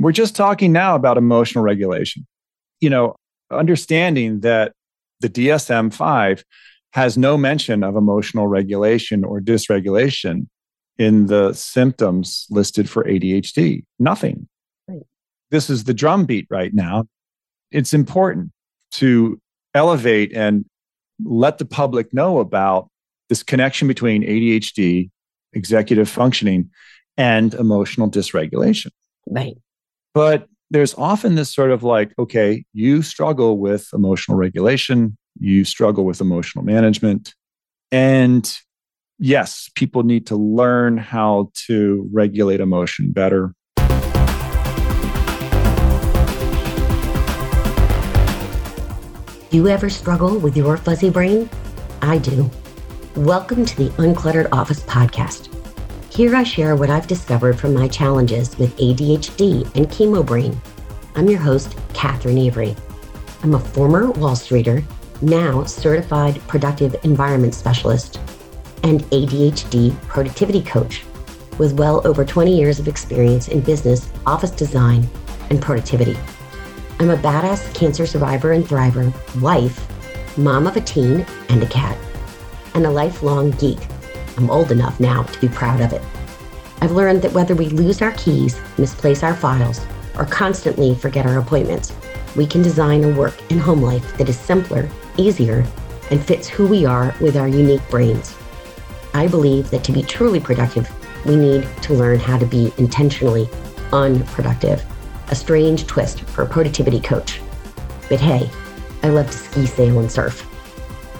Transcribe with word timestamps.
We're 0.00 0.12
just 0.12 0.34
talking 0.34 0.72
now 0.72 0.94
about 0.94 1.18
emotional 1.18 1.62
regulation. 1.62 2.26
You 2.80 2.88
know, 2.88 3.16
understanding 3.50 4.40
that 4.40 4.72
the 5.20 5.28
DSM 5.28 5.92
5 5.92 6.44
has 6.92 7.18
no 7.18 7.36
mention 7.36 7.84
of 7.84 7.96
emotional 7.96 8.46
regulation 8.46 9.24
or 9.24 9.40
dysregulation 9.40 10.46
in 10.98 11.26
the 11.26 11.52
symptoms 11.52 12.46
listed 12.50 12.88
for 12.88 13.04
ADHD. 13.04 13.84
Nothing. 13.98 14.48
Right. 14.88 15.02
This 15.50 15.68
is 15.68 15.84
the 15.84 15.94
drumbeat 15.94 16.46
right 16.50 16.72
now. 16.72 17.04
It's 17.70 17.92
important 17.92 18.52
to 18.92 19.38
elevate 19.74 20.32
and 20.34 20.64
let 21.22 21.58
the 21.58 21.66
public 21.66 22.14
know 22.14 22.38
about 22.38 22.88
this 23.28 23.42
connection 23.42 23.86
between 23.86 24.22
ADHD, 24.22 25.10
executive 25.52 26.08
functioning, 26.08 26.70
and 27.18 27.52
emotional 27.52 28.10
dysregulation. 28.10 28.90
Right. 29.28 29.56
But 30.12 30.48
there's 30.70 30.94
often 30.94 31.36
this 31.36 31.54
sort 31.54 31.70
of 31.70 31.84
like, 31.84 32.12
okay, 32.18 32.64
you 32.72 33.02
struggle 33.02 33.58
with 33.58 33.88
emotional 33.92 34.36
regulation, 34.36 35.16
you 35.38 35.64
struggle 35.64 36.04
with 36.04 36.20
emotional 36.20 36.64
management. 36.64 37.34
And 37.92 38.52
yes, 39.20 39.70
people 39.76 40.02
need 40.02 40.26
to 40.26 40.36
learn 40.36 40.96
how 40.96 41.52
to 41.66 42.08
regulate 42.12 42.60
emotion 42.60 43.12
better. 43.12 43.54
Do 49.50 49.56
you 49.56 49.68
ever 49.68 49.88
struggle 49.90 50.38
with 50.38 50.56
your 50.56 50.76
fuzzy 50.76 51.10
brain? 51.10 51.48
I 52.02 52.18
do. 52.18 52.50
Welcome 53.14 53.64
to 53.64 53.76
the 53.76 53.90
Uncluttered 53.90 54.48
Office 54.50 54.80
podcast. 54.80 55.59
Here 56.20 56.36
I 56.36 56.42
share 56.42 56.76
what 56.76 56.90
I've 56.90 57.06
discovered 57.06 57.58
from 57.58 57.72
my 57.72 57.88
challenges 57.88 58.54
with 58.58 58.76
ADHD 58.76 59.64
and 59.74 59.88
chemo 59.88 60.22
brain. 60.22 60.60
I'm 61.14 61.30
your 61.30 61.40
host, 61.40 61.78
Catherine 61.94 62.36
Avery. 62.36 62.76
I'm 63.42 63.54
a 63.54 63.58
former 63.58 64.10
Wall 64.10 64.36
Streeter, 64.36 64.84
now 65.22 65.64
certified 65.64 66.38
productive 66.46 66.94
environment 67.04 67.54
specialist, 67.54 68.20
and 68.82 69.00
ADHD 69.04 69.98
productivity 70.08 70.62
coach 70.62 71.06
with 71.56 71.78
well 71.78 72.06
over 72.06 72.22
20 72.22 72.54
years 72.54 72.78
of 72.78 72.86
experience 72.86 73.48
in 73.48 73.62
business, 73.62 74.12
office 74.26 74.50
design, 74.50 75.08
and 75.48 75.62
productivity. 75.62 76.18
I'm 76.98 77.08
a 77.08 77.16
badass 77.16 77.74
cancer 77.74 78.04
survivor 78.04 78.52
and 78.52 78.62
thriver, 78.62 79.10
wife, 79.40 80.36
mom 80.36 80.66
of 80.66 80.76
a 80.76 80.82
teen 80.82 81.24
and 81.48 81.62
a 81.62 81.68
cat, 81.68 81.96
and 82.74 82.84
a 82.84 82.90
lifelong 82.90 83.52
geek. 83.52 83.78
I'm 84.36 84.50
old 84.50 84.72
enough 84.72 84.98
now 85.00 85.22
to 85.22 85.40
be 85.40 85.48
proud 85.48 85.80
of 85.80 85.92
it. 85.92 86.02
I've 86.80 86.92
learned 86.92 87.22
that 87.22 87.32
whether 87.32 87.54
we 87.54 87.68
lose 87.68 88.00
our 88.02 88.12
keys, 88.12 88.60
misplace 88.78 89.22
our 89.22 89.34
files, 89.34 89.80
or 90.16 90.24
constantly 90.24 90.94
forget 90.94 91.26
our 91.26 91.38
appointments, 91.38 91.92
we 92.36 92.46
can 92.46 92.62
design 92.62 93.04
a 93.04 93.14
work 93.14 93.34
and 93.50 93.60
home 93.60 93.82
life 93.82 94.16
that 94.16 94.28
is 94.28 94.38
simpler, 94.38 94.88
easier, 95.16 95.66
and 96.10 96.24
fits 96.24 96.48
who 96.48 96.66
we 96.66 96.84
are 96.84 97.14
with 97.20 97.36
our 97.36 97.48
unique 97.48 97.86
brains. 97.90 98.36
I 99.14 99.26
believe 99.26 99.70
that 99.70 99.84
to 99.84 99.92
be 99.92 100.02
truly 100.02 100.40
productive, 100.40 100.90
we 101.26 101.36
need 101.36 101.68
to 101.82 101.94
learn 101.94 102.18
how 102.18 102.38
to 102.38 102.46
be 102.46 102.72
intentionally 102.78 103.48
unproductive 103.92 104.84
a 105.30 105.34
strange 105.34 105.86
twist 105.86 106.22
for 106.22 106.42
a 106.42 106.46
productivity 106.46 107.00
coach. 107.00 107.40
But 108.08 108.20
hey, 108.20 108.50
I 109.02 109.08
love 109.10 109.26
to 109.30 109.38
ski, 109.38 109.66
sail, 109.66 110.00
and 110.00 110.10
surf. 110.10 110.46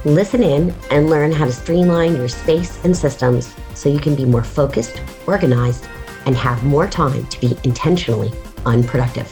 Listen 0.06 0.43
in 0.43 0.75
and 0.91 1.11
learn 1.11 1.31
how 1.31 1.45
to 1.45 1.53
streamline 1.53 2.17
your 2.17 2.27
space 2.27 2.83
and 2.84 2.97
systems 2.97 3.55
so 3.75 3.91
you 3.91 3.98
can 3.98 4.15
be 4.15 4.25
more 4.25 4.43
focused, 4.43 5.03
organized, 5.27 5.87
and 6.25 6.34
have 6.34 6.65
more 6.65 6.87
time 6.87 7.27
to 7.27 7.39
be 7.39 7.55
intentionally 7.65 8.33
unproductive. 8.65 9.31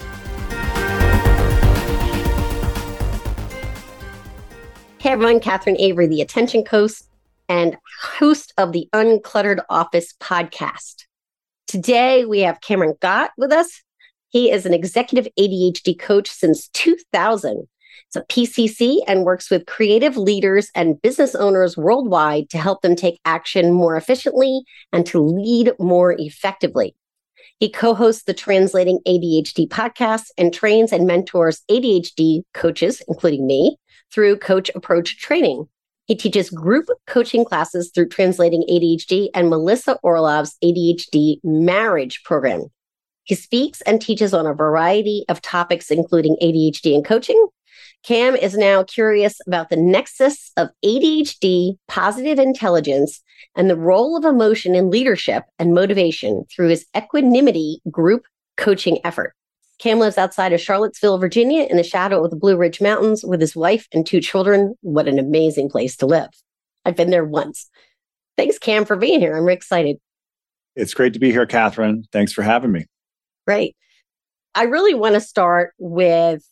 Hey 4.99 5.11
everyone, 5.11 5.41
Catherine 5.41 5.79
Avery, 5.79 6.07
the 6.07 6.21
Attention 6.21 6.65
Coach 6.65 6.93
and 7.49 7.79
host 8.19 8.53
of 8.59 8.73
the 8.73 8.91
Uncluttered 8.93 9.65
Office 9.71 10.13
podcast. 10.21 11.07
Today 11.67 12.27
we 12.27 12.41
have 12.41 12.61
Cameron 12.61 12.95
Gott 13.01 13.31
with 13.39 13.53
us. 13.53 13.83
He 14.29 14.51
is 14.51 14.67
an 14.67 14.75
executive 14.75 15.29
ADHD 15.39 15.99
coach 15.99 16.29
since 16.29 16.69
2000. 16.69 17.67
It's 18.07 18.17
a 18.17 18.23
PCC 18.23 19.01
and 19.07 19.25
works 19.25 19.51
with 19.51 19.67
creative 19.67 20.17
leaders 20.17 20.71
and 20.75 21.01
business 21.03 21.35
owners 21.35 21.77
worldwide 21.77 22.51
to 22.51 22.59
help 22.59 22.83
them 22.83 22.97
take 22.97 23.21
action 23.25 23.73
more 23.73 23.97
efficiently 23.97 24.63
and 24.93 25.05
to 25.07 25.21
lead 25.21 25.73
more 25.79 26.15
effectively. 26.19 26.95
He 27.61 27.69
co 27.69 27.95
hosts 27.95 28.23
the 28.23 28.35
Translating 28.35 29.01
ADHD 29.07 29.69
podcast 29.69 30.31
and 30.39 30.55
trains 30.55 30.93
and 30.93 31.07
mentors 31.07 31.63
ADHD 31.71 32.43
coaches, 32.55 33.03
including 33.09 33.47
me, 33.47 33.77
through 34.13 34.39
Coach 34.39 34.71
Approach 34.75 35.19
Training. 35.19 35.69
He 36.07 36.15
teaches 36.15 36.49
group 36.51 36.87
coaching 37.07 37.45
classes 37.45 37.91
through 37.95 38.09
Translating 38.09 38.65
ADHD 38.71 39.29
and 39.35 39.51
Melissa 39.51 39.99
Orlov's 40.03 40.57
ADHD 40.65 41.39
marriage 41.45 42.23
program. 42.25 42.69
He 43.25 43.35
speaks 43.35 43.83
and 43.83 44.01
teaches 44.01 44.33
on 44.33 44.47
a 44.47 44.55
variety 44.55 45.25
of 45.29 45.43
topics, 45.43 45.91
including 45.91 46.37
ADHD 46.43 46.95
and 46.95 47.05
coaching. 47.05 47.49
Cam 48.05 48.37
is 48.37 48.57
now 48.57 48.85
curious 48.85 49.39
about 49.47 49.71
the 49.71 49.77
nexus 49.77 50.53
of 50.57 50.69
ADHD, 50.85 51.77
positive 51.89 52.39
intelligence, 52.39 53.23
and 53.57 53.69
the 53.69 53.77
role 53.77 54.17
of 54.17 54.25
emotion 54.25 54.75
in 54.75 54.91
leadership 54.91 55.45
and 55.59 55.75
motivation 55.75 56.45
through 56.51 56.69
his 56.69 56.87
equanimity 56.97 57.81
group 57.91 58.25
coaching 58.57 58.99
effort. 59.05 59.35
Cam 59.79 59.99
lives 59.99 60.19
outside 60.19 60.53
of 60.53 60.61
Charlottesville, 60.61 61.19
Virginia, 61.19 61.65
in 61.65 61.77
the 61.77 61.85
shadow 61.85 62.25
of 62.25 62.31
the 62.31 62.37
Blue 62.37 62.57
Ridge 62.57 62.81
Mountains 62.81 63.25
with 63.25 63.41
his 63.41 63.55
wife 63.55 63.87
and 63.93 64.05
two 64.05 64.21
children. 64.21 64.75
What 64.81 65.07
an 65.07 65.19
amazing 65.19 65.69
place 65.69 65.97
to 65.99 66.07
live. 66.07 66.31
I've 66.85 66.97
been 66.97 67.11
there 67.11 67.25
once. 67.25 67.69
Thanks, 68.37 68.59
Cam, 68.59 68.85
for 68.85 68.97
being 68.97 69.21
here. 69.21 69.37
I'm 69.37 69.49
excited. 69.49 69.99
It's 70.75 70.95
great 70.95 71.13
to 71.13 71.19
be 71.19 71.31
here, 71.31 71.47
Catherine. 71.47 72.05
Thanks 72.13 72.33
for 72.33 72.43
having 72.43 72.73
me. 72.73 72.87
Great. 73.47 73.77
I 74.55 74.65
really 74.65 74.95
want 74.95 75.15
to 75.15 75.21
start 75.21 75.75
with 75.79 76.45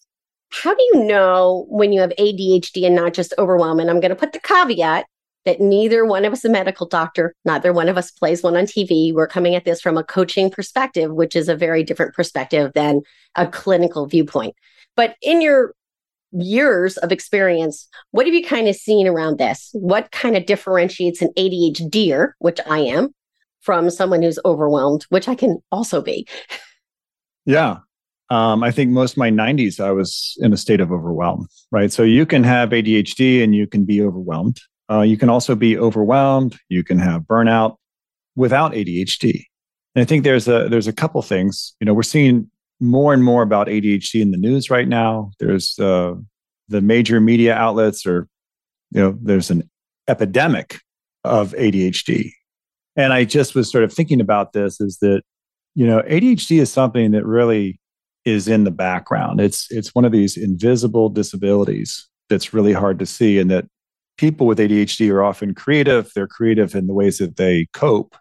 how 0.51 0.75
do 0.75 0.83
you 0.95 1.05
know 1.05 1.67
when 1.69 1.93
you 1.93 2.01
have 2.01 2.13
ADHD 2.19 2.87
and 2.87 2.95
not 2.95 3.15
just 3.15 3.35
overwhelm? 3.39 3.81
And 3.81 3.91
I'm 3.91 4.01
going 4.01 4.11
to 4.11 4.17
put 4.17 4.33
the 4.33 4.41
caveat 4.41 5.07
that 5.45 5.61
neither 5.61 6.05
one 6.05 6.25
of 6.25 6.33
us 6.33 6.45
a 6.45 6.49
medical 6.49 6.87
doctor, 6.87 7.35
neither 7.45 7.73
one 7.73 7.89
of 7.89 7.97
us 7.97 8.11
plays 8.11 8.43
one 8.43 8.57
on 8.57 8.65
TV. 8.65 9.15
We're 9.15 9.29
coming 9.29 9.55
at 9.55 9.65
this 9.65 9.81
from 9.81 9.97
a 9.97 10.05
coaching 10.05 10.51
perspective, 10.51 11.13
which 11.13 11.37
is 11.37 11.49
a 11.49 11.57
very 11.57 11.83
different 11.85 12.15
perspective 12.15 12.73
than 12.75 13.03
a 13.37 13.47
clinical 13.47 14.07
viewpoint. 14.07 14.55
But 14.97 15.15
in 15.23 15.41
your 15.41 15.73
years 16.33 16.97
of 16.99 17.13
experience, 17.13 17.89
what 18.11 18.27
have 18.27 18.35
you 18.35 18.45
kind 18.45 18.69
of 18.69 18.75
seen 18.75 19.07
around 19.07 19.39
this? 19.39 19.71
What 19.73 20.11
kind 20.11 20.37
of 20.37 20.47
differentiates 20.47 21.23
an 21.23 21.31
ADHDer, 21.39 22.33
which 22.41 22.59
I 22.67 22.81
am, 22.81 23.15
from 23.61 23.89
someone 23.91 24.23
who's 24.23 24.39
overwhelmed, 24.45 25.05
which 25.11 25.29
I 25.29 25.35
can 25.35 25.59
also 25.71 26.03
be? 26.03 26.27
Yeah. 27.45 27.77
Um, 28.29 28.65
I 28.65 28.71
think 28.71 28.91
most 28.91 29.13
of 29.13 29.19
my 29.19 29.31
90s, 29.31 29.79
I 29.79 29.93
was 29.93 30.37
in 30.41 30.53
a 30.53 30.57
state 30.57 30.81
of 30.81 30.91
overwhelm, 30.91 31.47
right? 31.71 31.93
So 31.93 32.03
you 32.03 32.27
can 32.27 32.43
have 32.43 32.71
ADHD 32.71 33.43
and 33.43 33.55
you 33.55 33.67
can 33.67 33.85
be 33.85 34.03
overwhelmed. 34.03 34.61
Uh, 34.91 35.03
you 35.03 35.17
can 35.17 35.29
also 35.29 35.55
be 35.55 35.79
overwhelmed. 35.79 36.59
You 36.69 36.83
can 36.83 36.99
have 36.99 37.23
burnout 37.23 37.77
without 38.35 38.73
ADHD. 38.73 39.45
And 39.95 40.03
I 40.03 40.05
think 40.05 40.25
there's 40.25 40.47
a 40.47 40.69
there's 40.69 40.87
a 40.87 40.93
couple 40.93 41.23
things. 41.23 41.75
You 41.81 41.87
know, 41.87 41.95
we're 41.95 42.03
seeing 42.03 42.51
more 42.81 43.15
and 43.15 43.25
more 43.25 43.43
about 43.43 43.69
ADHD 43.69 44.21
in 44.21 44.31
the 44.31 44.37
news 44.37 44.71
right 44.71 44.87
now. 44.87 45.31
There's 45.41 45.79
uh, 45.79 46.15
the 46.69 46.81
major 46.81 47.21
media 47.21 47.55
outlets, 47.55 48.07
or 48.07 48.29
you 48.91 49.01
know, 49.01 49.19
there's 49.23 49.51
an 49.51 49.69
epidemic 50.07 50.81
of 51.25 51.53
ADHD. 51.53 52.31
And 52.95 53.13
I 53.13 53.25
just 53.25 53.55
was 53.55 53.71
sort 53.71 53.85
of 53.85 53.93
thinking 53.93 54.21
about 54.21 54.53
this: 54.53 54.81
is 54.81 54.99
that 54.99 55.23
you 55.75 55.87
know, 55.87 56.03
ADHD 56.03 56.61
is 56.61 56.73
something 56.73 57.13
that 57.13 57.25
really 57.25 57.81
is 58.27 58.49
in 58.49 58.65
the 58.65 58.71
background. 58.71 59.41
It's 59.41 59.71
it's 59.71 59.95
one 59.95 60.05
of 60.05 60.13
these 60.13 60.37
invisible 60.37 61.09
disabilities 61.09 62.07
that's 62.29 62.53
really 62.53 62.73
hard 62.73 62.99
to 62.99 63.07
see 63.07 63.39
and 63.39 63.51
that 63.51 63.67
people 64.19 64.47
with 64.47 64.59
ADHD 64.59 65.11
are 65.11 65.23
often 65.23 65.55
creative. 65.55 66.11
They're 66.15 66.27
creative 66.27 66.75
in 66.75 66.89
the 66.89 66.93
ways 66.93 67.19
that 67.19 67.37
they 67.37 67.69
cope 67.73 68.17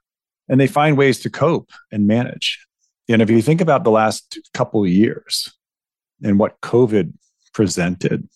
and 0.48 0.62
they 0.62 0.68
find 0.68 0.96
ways 0.96 1.20
to 1.22 1.30
cope 1.30 1.72
and 1.92 2.06
manage. 2.06 2.64
And 3.10 3.22
if 3.22 3.30
you 3.30 3.42
think 3.42 3.62
about 3.62 3.84
the 3.84 3.92
last 3.92 4.40
couple 4.54 4.84
of 4.84 4.90
years 4.90 5.52
and 6.24 6.38
what 6.38 6.62
COVID 6.62 7.14
presented, 7.54 8.30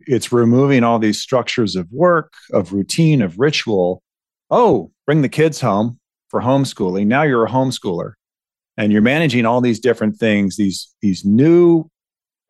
it's 0.00 0.32
removing 0.32 0.84
all 0.84 1.00
these 1.00 1.20
structures 1.20 1.74
of 1.74 1.90
work, 1.90 2.32
of 2.52 2.72
routine, 2.72 3.20
of 3.20 3.38
ritual. 3.38 4.02
Oh, 4.48 4.92
bring 5.06 5.22
the 5.22 5.28
kids 5.28 5.60
home 5.60 5.98
for 6.28 6.40
homeschooling. 6.40 7.06
Now 7.06 7.22
you're 7.22 7.46
a 7.46 7.50
homeschooler 7.50 8.12
and 8.76 8.92
you're 8.92 9.02
managing 9.02 9.46
all 9.46 9.60
these 9.60 9.80
different 9.80 10.16
things 10.16 10.56
these 10.56 10.92
these 11.02 11.24
new 11.24 11.84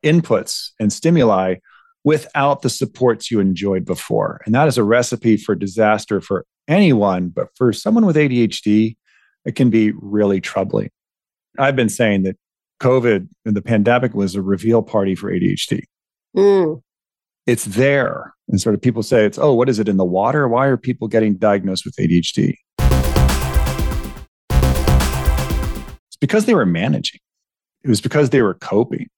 inputs 0.05 0.71
and 0.79 0.93
stimuli 0.93 1.57
without 2.05 2.63
the 2.63 2.71
supports 2.71 3.31
you 3.31 3.41
enjoyed 3.41 3.85
before 3.85 4.41
and 4.47 4.55
that 4.55 4.69
is 4.69 4.79
a 4.79 4.85
recipe 4.85 5.37
for 5.37 5.55
disaster 5.55 6.21
for 6.21 6.45
anyone 6.69 7.29
but 7.29 7.49
for 7.57 7.73
someone 7.73 8.07
with 8.07 8.17
ADHD 8.17 8.97
it 9.45 9.55
can 9.55 9.71
be 9.71 9.93
really 10.01 10.41
troubling 10.41 10.91
i've 11.59 11.77
been 11.77 11.89
saying 11.89 12.23
that 12.23 12.37
COVID 12.81 13.29
and 13.45 13.57
the 13.57 13.63
pandemic 13.63 14.15
was 14.15 14.35
a 14.35 14.43
reveal 14.43 14.83
party 14.83 15.15
for 15.15 15.31
ADHD. 15.31 15.83
Mm. 16.37 16.83
It's 17.47 17.65
there. 17.65 18.35
And 18.49 18.61
sort 18.61 18.75
of 18.75 18.83
people 18.83 19.03
say 19.03 19.25
it's, 19.25 19.39
oh, 19.39 19.55
what 19.55 19.69
is 19.69 19.79
it 19.79 19.89
in 19.89 19.97
the 19.97 20.05
water? 20.05 20.49
Why 20.49 20.67
are 20.67 20.77
people 20.77 21.09
getting 21.09 21.37
diagnosed 21.37 21.85
with 21.85 21.97
ADHD? 21.97 22.55
It's 26.17 26.21
because 26.21 26.47
they 26.47 26.55
were 26.55 26.65
managing, 26.65 27.21
it 27.85 27.89
was 27.89 28.01
because 28.01 28.31
they 28.31 28.41
were 28.41 28.55
coping. 28.55 29.09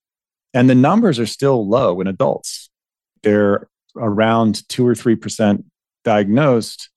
And 0.52 0.68
the 0.68 0.74
numbers 0.74 1.20
are 1.20 1.26
still 1.26 1.68
low 1.68 2.00
in 2.00 2.08
adults. 2.08 2.70
They're 3.22 3.68
around 3.96 4.68
two 4.68 4.84
or 4.84 4.94
3% 4.94 5.62
diagnosed. 6.04 6.90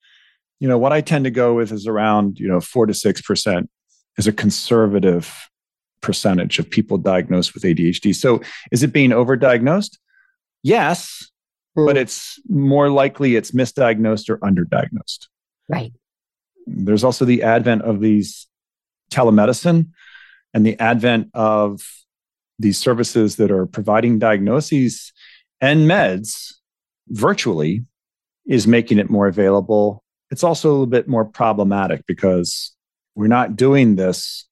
You 0.59 0.68
know, 0.68 0.80
what 0.80 0.92
I 0.92 1.01
tend 1.01 1.25
to 1.25 1.31
go 1.31 1.53
with 1.53 1.71
is 1.71 1.86
around, 1.86 2.39
you 2.39 2.48
know, 2.48 2.59
four 2.59 2.88
to 2.88 2.94
6% 2.94 3.68
is 4.18 4.27
a 4.27 4.31
conservative 4.31 5.50
percentage 6.01 6.57
of 6.57 6.68
people 6.68 6.98
diagnosed 6.98 7.53
with 7.53 7.62
ADHD. 7.62 8.15
So 8.15 8.42
is 8.71 8.81
it 8.81 8.92
being 8.92 9.12
overdiagnosed? 9.12 10.00
Yes, 10.63 11.30
mm. 11.77 11.86
but 11.86 11.95
it's 11.95 12.39
more 12.50 12.89
likely 12.89 13.36
it's 13.36 13.51
misdiagnosed 13.51 14.30
or 14.30 14.39
underdiagnosed. 14.39 15.27
Right. 15.69 15.94
There's 16.65 17.03
also 17.03 17.25
the 17.25 17.44
advent 17.44 17.83
of 17.83 18.00
these 18.00 18.48
telemedicine 19.12 19.90
and 20.54 20.66
the 20.66 20.80
advent 20.80 21.30
of 21.34 21.81
these 22.60 22.78
services 22.78 23.36
that 23.38 23.52
are 23.52 23.66
providing 23.66 24.19
diagnoses 24.19 25.12
and 25.60 25.90
meds 25.90 26.54
virtually 27.10 27.86
is 28.48 28.68
making 28.68 29.00
it 29.00 29.10
more 29.10 29.28
available. 29.28 30.04
It's 30.30 30.44
also 30.44 30.69
a 30.69 30.72
little 30.72 30.86
bit 30.88 31.08
more 31.08 31.25
problematic 31.25 32.06
because 32.08 32.75
we're 33.16 33.28
not 33.28 33.56
doing 33.56 33.96
this, 33.96 34.48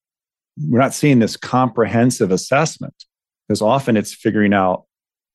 we're 0.68 0.80
not 0.80 0.94
seeing 0.94 1.20
this 1.20 1.38
comprehensive 1.38 2.32
assessment 2.32 2.94
because 3.48 3.62
often 3.62 3.98
it's 3.98 4.14
figuring 4.14 4.54
out 4.54 4.86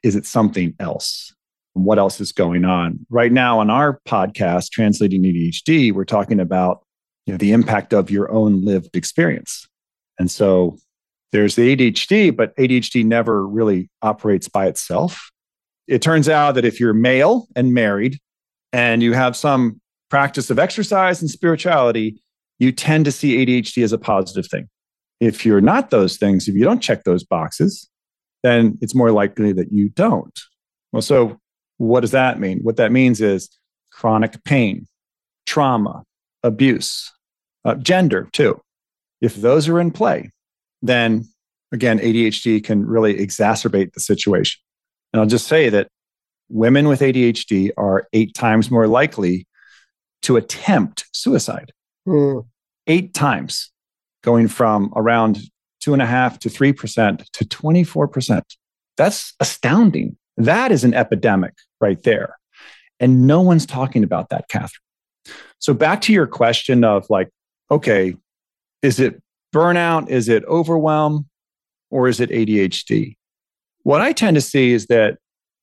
is 0.02 0.16
it 0.16 0.26
something 0.26 0.74
else? 0.78 1.34
What 1.72 1.98
else 1.98 2.20
is 2.20 2.30
going 2.30 2.64
on? 2.64 3.04
Right 3.08 3.32
now 3.32 3.58
on 3.58 3.70
our 3.70 4.00
podcast, 4.06 4.70
Translating 4.70 5.22
ADHD, 5.22 5.92
we're 5.92 6.04
talking 6.04 6.38
about 6.38 6.83
you 7.26 7.32
know, 7.32 7.38
the 7.38 7.52
impact 7.52 7.92
of 7.92 8.10
your 8.10 8.30
own 8.30 8.64
lived 8.64 8.96
experience. 8.96 9.66
And 10.18 10.30
so 10.30 10.78
there's 11.32 11.56
the 11.56 11.74
ADHD, 11.74 12.34
but 12.34 12.56
ADHD 12.56 13.04
never 13.04 13.46
really 13.46 13.90
operates 14.02 14.48
by 14.48 14.66
itself. 14.66 15.30
It 15.88 16.00
turns 16.02 16.28
out 16.28 16.52
that 16.52 16.64
if 16.64 16.78
you're 16.78 16.94
male 16.94 17.48
and 17.56 17.74
married 17.74 18.18
and 18.72 19.02
you 19.02 19.12
have 19.14 19.36
some 19.36 19.80
practice 20.10 20.50
of 20.50 20.58
exercise 20.58 21.20
and 21.20 21.30
spirituality, 21.30 22.22
you 22.58 22.72
tend 22.72 23.04
to 23.06 23.12
see 23.12 23.44
ADHD 23.44 23.82
as 23.82 23.92
a 23.92 23.98
positive 23.98 24.46
thing. 24.48 24.68
If 25.20 25.44
you're 25.44 25.60
not 25.60 25.90
those 25.90 26.16
things, 26.16 26.48
if 26.48 26.54
you 26.54 26.64
don't 26.64 26.80
check 26.80 27.04
those 27.04 27.24
boxes, 27.24 27.88
then 28.42 28.78
it's 28.80 28.94
more 28.94 29.10
likely 29.10 29.52
that 29.52 29.72
you 29.72 29.88
don't. 29.88 30.38
Well, 30.92 31.02
so 31.02 31.38
what 31.78 32.00
does 32.00 32.12
that 32.12 32.38
mean? 32.38 32.60
What 32.60 32.76
that 32.76 32.92
means 32.92 33.20
is 33.20 33.48
chronic 33.90 34.42
pain, 34.44 34.86
trauma, 35.46 36.04
abuse, 36.44 37.10
uh, 37.64 37.74
gender, 37.74 38.28
too. 38.32 38.60
If 39.20 39.34
those 39.34 39.68
are 39.68 39.80
in 39.80 39.90
play, 39.90 40.30
then 40.82 41.24
again, 41.72 41.98
ADHD 41.98 42.62
can 42.62 42.86
really 42.86 43.14
exacerbate 43.14 43.92
the 43.92 44.00
situation. 44.00 44.60
And 45.12 45.20
I'll 45.20 45.26
just 45.26 45.48
say 45.48 45.68
that 45.70 45.88
women 46.48 46.88
with 46.88 47.00
ADHD 47.00 47.70
are 47.76 48.06
eight 48.12 48.34
times 48.34 48.70
more 48.70 48.86
likely 48.86 49.46
to 50.22 50.36
attempt 50.36 51.06
suicide. 51.12 51.72
Mm. 52.06 52.46
Eight 52.86 53.14
times, 53.14 53.70
going 54.22 54.48
from 54.48 54.92
around 54.94 55.38
two 55.80 55.92
and 55.92 56.02
a 56.02 56.06
half 56.06 56.38
to 56.40 56.48
3% 56.48 57.30
to 57.32 57.44
24%. 57.44 58.42
That's 58.96 59.34
astounding. 59.40 60.16
That 60.36 60.72
is 60.72 60.84
an 60.84 60.94
epidemic 60.94 61.54
right 61.80 62.02
there. 62.02 62.36
And 63.00 63.26
no 63.26 63.40
one's 63.40 63.66
talking 63.66 64.02
about 64.02 64.30
that, 64.30 64.48
Catherine. 64.48 64.83
So 65.64 65.72
back 65.72 66.02
to 66.02 66.12
your 66.12 66.26
question 66.26 66.84
of 66.84 67.06
like, 67.08 67.30
okay, 67.70 68.14
is 68.82 69.00
it 69.00 69.22
burnout? 69.50 70.10
Is 70.10 70.28
it 70.28 70.44
overwhelm? 70.44 71.26
Or 71.88 72.06
is 72.06 72.20
it 72.20 72.28
ADHD? 72.28 73.16
What 73.82 74.02
I 74.02 74.12
tend 74.12 74.34
to 74.34 74.42
see 74.42 74.72
is 74.72 74.88
that, 74.88 75.16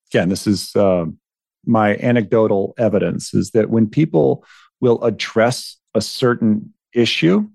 again, 0.10 0.30
this 0.30 0.48
is 0.48 0.76
um, 0.76 1.20
my 1.68 1.98
anecdotal 1.98 2.74
evidence, 2.80 3.36
is 3.36 3.52
that 3.52 3.70
when 3.70 3.88
people 3.88 4.44
will 4.80 5.00
address 5.04 5.78
a 5.94 6.02
certain 6.02 6.74
issue 6.96 7.48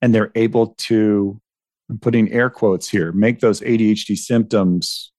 and 0.00 0.14
they're 0.14 0.32
able 0.36 0.68
to, 0.78 1.38
I'm 1.90 1.98
putting 1.98 2.32
air 2.32 2.48
quotes 2.48 2.88
here, 2.88 3.12
make 3.12 3.40
those 3.40 3.60
ADHD 3.60 4.16
symptoms 4.16 5.12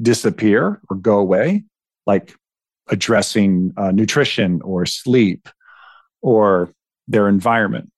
disappear 0.00 0.80
or 0.88 0.96
go 0.96 1.18
away, 1.18 1.64
like 2.06 2.36
addressing 2.86 3.72
uh, 3.76 3.90
nutrition 3.90 4.62
or 4.62 4.86
sleep 4.86 5.48
or 6.22 6.72
their 7.08 7.28
environment. 7.28 7.90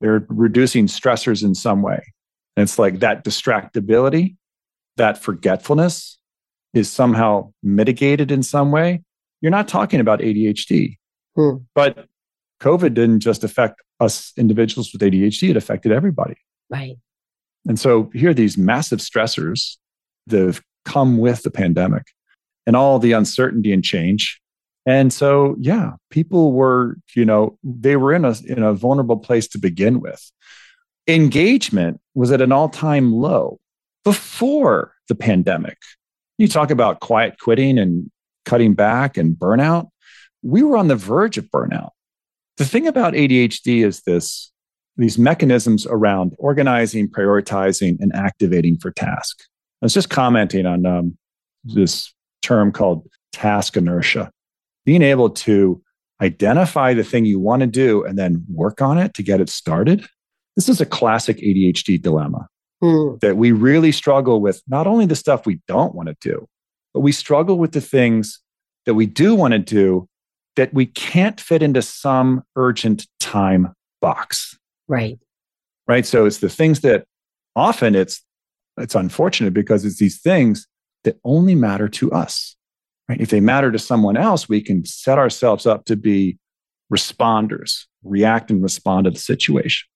They're 0.00 0.24
reducing 0.28 0.86
stressors 0.86 1.44
in 1.44 1.54
some 1.54 1.82
way. 1.82 2.00
And 2.56 2.64
it's 2.64 2.78
like 2.78 3.00
that 3.00 3.24
distractibility, 3.24 4.36
that 4.96 5.22
forgetfulness 5.22 6.18
is 6.74 6.90
somehow 6.90 7.52
mitigated 7.62 8.30
in 8.30 8.42
some 8.42 8.70
way. 8.70 9.02
You're 9.40 9.50
not 9.50 9.68
talking 9.68 10.00
about 10.00 10.20
ADHD, 10.20 10.96
hmm. 11.36 11.56
but 11.74 12.06
COVID 12.60 12.94
didn't 12.94 13.20
just 13.20 13.44
affect 13.44 13.80
us 14.00 14.32
individuals 14.36 14.92
with 14.92 15.02
ADHD, 15.02 15.50
it 15.50 15.56
affected 15.56 15.92
everybody. 15.92 16.36
Right. 16.70 16.96
And 17.66 17.78
so 17.78 18.10
here 18.14 18.30
are 18.30 18.34
these 18.34 18.56
massive 18.56 19.00
stressors 19.00 19.76
that 20.28 20.40
have 20.40 20.62
come 20.84 21.18
with 21.18 21.42
the 21.42 21.50
pandemic 21.50 22.04
and 22.66 22.76
all 22.76 22.98
the 22.98 23.12
uncertainty 23.12 23.72
and 23.72 23.84
change. 23.84 24.39
And 24.86 25.12
so, 25.12 25.56
yeah, 25.58 25.92
people 26.10 26.52
were, 26.52 26.96
you 27.14 27.24
know, 27.24 27.58
they 27.62 27.96
were 27.96 28.14
in 28.14 28.24
a 28.24 28.34
in 28.46 28.62
a 28.62 28.72
vulnerable 28.72 29.18
place 29.18 29.46
to 29.48 29.58
begin 29.58 30.00
with. 30.00 30.30
Engagement 31.06 32.00
was 32.14 32.30
at 32.32 32.40
an 32.40 32.52
all-time 32.52 33.12
low 33.12 33.58
before 34.04 34.94
the 35.08 35.14
pandemic. 35.14 35.78
You 36.38 36.48
talk 36.48 36.70
about 36.70 37.00
quiet 37.00 37.38
quitting 37.38 37.78
and 37.78 38.10
cutting 38.44 38.74
back 38.74 39.16
and 39.16 39.36
burnout. 39.36 39.88
We 40.42 40.62
were 40.62 40.76
on 40.76 40.88
the 40.88 40.96
verge 40.96 41.36
of 41.36 41.50
burnout. 41.50 41.90
The 42.56 42.64
thing 42.64 42.86
about 42.86 43.14
ADHD 43.14 43.84
is 43.84 44.02
this 44.02 44.50
these 44.96 45.18
mechanisms 45.18 45.86
around 45.86 46.34
organizing, 46.38 47.08
prioritizing, 47.08 47.96
and 48.00 48.14
activating 48.14 48.76
for 48.78 48.90
task. 48.90 49.42
I 49.82 49.86
was 49.86 49.94
just 49.94 50.10
commenting 50.10 50.66
on 50.66 50.84
um, 50.84 51.16
this 51.64 52.12
term 52.42 52.72
called 52.72 53.06
task 53.32 53.76
inertia. 53.76 54.30
Being 54.90 55.02
able 55.02 55.30
to 55.30 55.80
identify 56.20 56.94
the 56.94 57.04
thing 57.04 57.24
you 57.24 57.38
want 57.38 57.60
to 57.60 57.68
do 57.68 58.04
and 58.04 58.18
then 58.18 58.44
work 58.52 58.82
on 58.82 58.98
it 58.98 59.14
to 59.14 59.22
get 59.22 59.40
it 59.40 59.48
started. 59.48 60.04
This 60.56 60.68
is 60.68 60.80
a 60.80 60.84
classic 60.84 61.36
ADHD 61.36 62.02
dilemma 62.02 62.48
mm. 62.82 63.20
that 63.20 63.36
we 63.36 63.52
really 63.52 63.92
struggle 63.92 64.40
with 64.40 64.60
not 64.66 64.88
only 64.88 65.06
the 65.06 65.14
stuff 65.14 65.46
we 65.46 65.60
don't 65.68 65.94
want 65.94 66.08
to 66.08 66.16
do, 66.20 66.44
but 66.92 67.02
we 67.02 67.12
struggle 67.12 67.56
with 67.56 67.70
the 67.70 67.80
things 67.80 68.40
that 68.84 68.94
we 68.94 69.06
do 69.06 69.36
want 69.36 69.52
to 69.52 69.60
do 69.60 70.08
that 70.56 70.74
we 70.74 70.86
can't 70.86 71.40
fit 71.40 71.62
into 71.62 71.82
some 71.82 72.42
urgent 72.56 73.06
time 73.20 73.72
box. 74.00 74.58
Right. 74.88 75.20
Right. 75.86 76.04
So 76.04 76.26
it's 76.26 76.38
the 76.38 76.48
things 76.48 76.80
that 76.80 77.04
often 77.54 77.94
it's 77.94 78.24
it's 78.76 78.96
unfortunate 78.96 79.54
because 79.54 79.84
it's 79.84 80.00
these 80.00 80.20
things 80.20 80.66
that 81.04 81.20
only 81.22 81.54
matter 81.54 81.88
to 81.88 82.10
us. 82.10 82.56
Right? 83.10 83.20
If 83.20 83.30
they 83.30 83.40
matter 83.40 83.72
to 83.72 83.78
someone 83.78 84.16
else, 84.16 84.48
we 84.48 84.60
can 84.60 84.84
set 84.84 85.18
ourselves 85.18 85.66
up 85.66 85.84
to 85.86 85.96
be 85.96 86.38
responders, 86.92 87.86
react 88.04 88.52
and 88.52 88.62
respond 88.62 89.06
to 89.06 89.10
the 89.10 89.18
situation. 89.18 89.88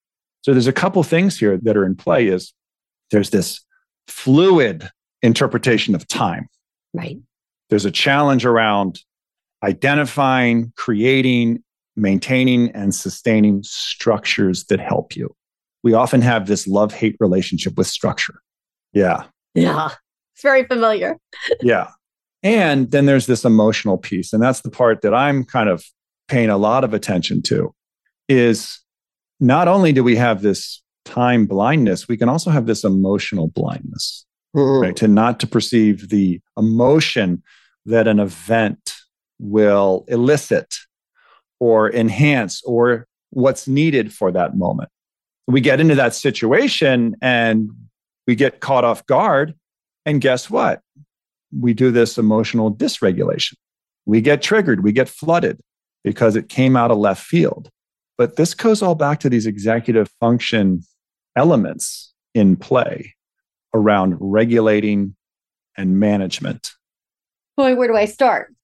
So 0.43 0.51
there's 0.51 0.67
a 0.67 0.73
couple 0.73 1.01
things 1.05 1.39
here 1.39 1.57
that 1.63 1.77
are 1.77 1.87
in 1.87 1.95
play 1.95 2.27
is 2.27 2.53
there's 3.13 3.31
this 3.31 3.61
fluid 4.09 4.91
interpretation 5.23 5.95
of 5.95 6.09
time. 6.09 6.49
Right. 6.93 7.19
There's 7.71 7.85
a 7.85 7.93
challenge 7.93 8.45
around 8.45 8.99
identifying, 9.63 10.73
creating, 10.77 11.63
maintaining, 11.95 12.73
and 12.73 12.93
sustaining 12.93 13.63
structures 13.63 14.65
that 14.65 14.81
help 14.81 15.15
you. 15.15 15.33
We 15.85 15.95
often 15.95 16.21
have 16.23 16.49
this 16.49 16.67
love 16.67 16.93
hate 16.93 17.15
relationship 17.21 17.79
with 17.79 17.87
structure. 17.87 18.41
Yeah. 18.93 19.23
Yeah. 19.55 19.91
It's 20.35 20.43
very 20.43 20.65
familiar. 20.65 21.17
yeah. 21.63 21.91
And 22.45 22.91
then 22.91 23.07
there's 23.07 23.27
this 23.27 23.45
emotional 23.45 23.97
piece. 23.97 24.35
And 24.35 24.43
that's 24.43 24.61
the 24.61 24.71
part 24.71 25.01
that 25.01 25.15
I'm 25.15 25.45
kind 25.45 25.71
of 25.71 25.83
paying 26.29 26.51
a 26.51 26.59
lot 26.59 26.85
of 26.85 26.93
attention 26.93 27.43
to 27.43 27.75
is 28.29 28.81
not 29.41 29.67
only 29.67 29.93
do 29.93 30.05
we 30.05 30.17
have 30.17 30.43
this 30.43 30.83
time 31.07 31.47
blindness, 31.47 32.07
we 32.07 32.19
can 32.19 32.29
also 32.29 32.51
have 32.51 32.67
this 32.67 32.85
emotional 32.85 33.49
blindness, 33.49 34.27
mm-hmm. 34.55 34.83
right? 34.83 34.97
To 34.97 35.09
not 35.09 35.41
to 35.41 35.47
perceive 35.47 36.11
the 36.11 36.41
emotion 36.57 37.43
that 37.87 38.07
an 38.07 38.21
event 38.21 38.95
will 39.39 40.05
elicit 40.09 40.75
or 41.61 41.91
enhance 41.93 42.63
or 42.65 43.07
what's 43.31 43.67
needed 43.67 44.13
for 44.13 44.31
that 44.33 44.57
moment. 44.57 44.91
We 45.47 45.61
get 45.61 45.81
into 45.81 45.95
that 45.95 46.15
situation 46.15 47.17
and 47.21 47.71
we 48.27 48.35
get 48.35 48.61
caught 48.61 48.85
off 48.85 49.05
guard. 49.07 49.55
And 50.07 50.21
guess 50.21 50.51
what? 50.51 50.81
We 51.59 51.75
do 51.75 51.91
this 51.91 52.19
emotional 52.19 52.75
dysregulation. 52.75 53.55
We 54.07 54.21
get 54.21 54.43
triggered, 54.43 54.83
we 54.83 54.93
get 54.93 55.09
flooded 55.09 55.61
because 56.03 56.37
it 56.37 56.49
came 56.49 56.77
out 56.77 56.91
of 56.91 56.99
left 56.99 57.25
field. 57.25 57.71
But 58.17 58.37
this 58.37 58.55
goes 58.55 58.83
all 58.83 58.95
back 58.95 59.21
to 59.21 59.31
these 59.31 59.47
executive 59.47 60.09
function 60.21 60.83
elements 61.37 62.13
in 62.35 62.57
play 62.57 63.15
around 63.75 64.17
regulating 64.21 65.17
and 65.77 65.99
management. 65.99 66.73
Boy, 67.57 67.75
where 67.75 67.89
do 67.89 67.97
I 67.97 68.05
start? 68.05 68.55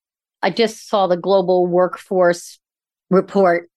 I 0.43 0.51
just 0.51 0.89
saw 0.89 1.07
the 1.07 1.17
global 1.17 1.67
workforce 1.67 2.59
report. 3.11 3.69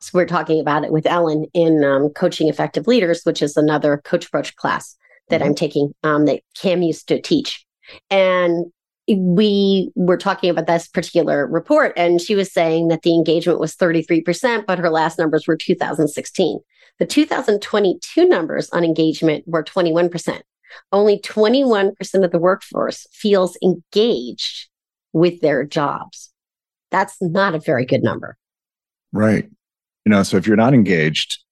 So 0.00 0.10
we're 0.14 0.26
talking 0.26 0.60
about 0.60 0.84
it 0.84 0.92
with 0.92 1.06
Ellen 1.06 1.46
in 1.54 1.84
um, 1.84 2.08
Coaching 2.10 2.48
Effective 2.48 2.86
Leaders, 2.86 3.22
which 3.24 3.42
is 3.42 3.56
another 3.56 3.98
Coach 3.98 4.26
Approach 4.26 4.56
class 4.56 4.96
that 5.28 5.40
mm-hmm. 5.40 5.48
I'm 5.48 5.54
taking 5.54 5.94
um, 6.02 6.26
that 6.26 6.42
Cam 6.54 6.82
used 6.82 7.08
to 7.08 7.20
teach. 7.20 7.64
And 8.10 8.66
we 9.08 9.90
were 9.96 10.16
talking 10.16 10.50
about 10.50 10.66
this 10.66 10.86
particular 10.86 11.46
report, 11.46 11.92
and 11.96 12.20
she 12.20 12.34
was 12.34 12.52
saying 12.52 12.88
that 12.88 13.02
the 13.02 13.14
engagement 13.14 13.58
was 13.58 13.74
33%, 13.74 14.66
but 14.66 14.78
her 14.78 14.90
last 14.90 15.18
numbers 15.18 15.46
were 15.46 15.56
2016. 15.56 16.60
The 16.98 17.06
2022 17.06 18.28
numbers 18.28 18.70
on 18.70 18.84
engagement 18.84 19.44
were 19.46 19.64
21%. 19.64 20.42
Only 20.92 21.18
21% 21.18 22.24
of 22.24 22.30
the 22.30 22.38
workforce 22.38 23.06
feels 23.10 23.56
engaged 23.62 24.68
with 25.12 25.40
their 25.40 25.64
jobs. 25.64 26.32
That's 26.90 27.16
not 27.20 27.54
a 27.54 27.58
very 27.58 27.86
good 27.86 28.02
number. 28.02 28.36
Right. 29.12 29.48
You 30.04 30.10
know, 30.10 30.22
so 30.22 30.36
if 30.36 30.46
you're 30.46 30.56
not 30.56 30.74
engaged, 30.74 31.42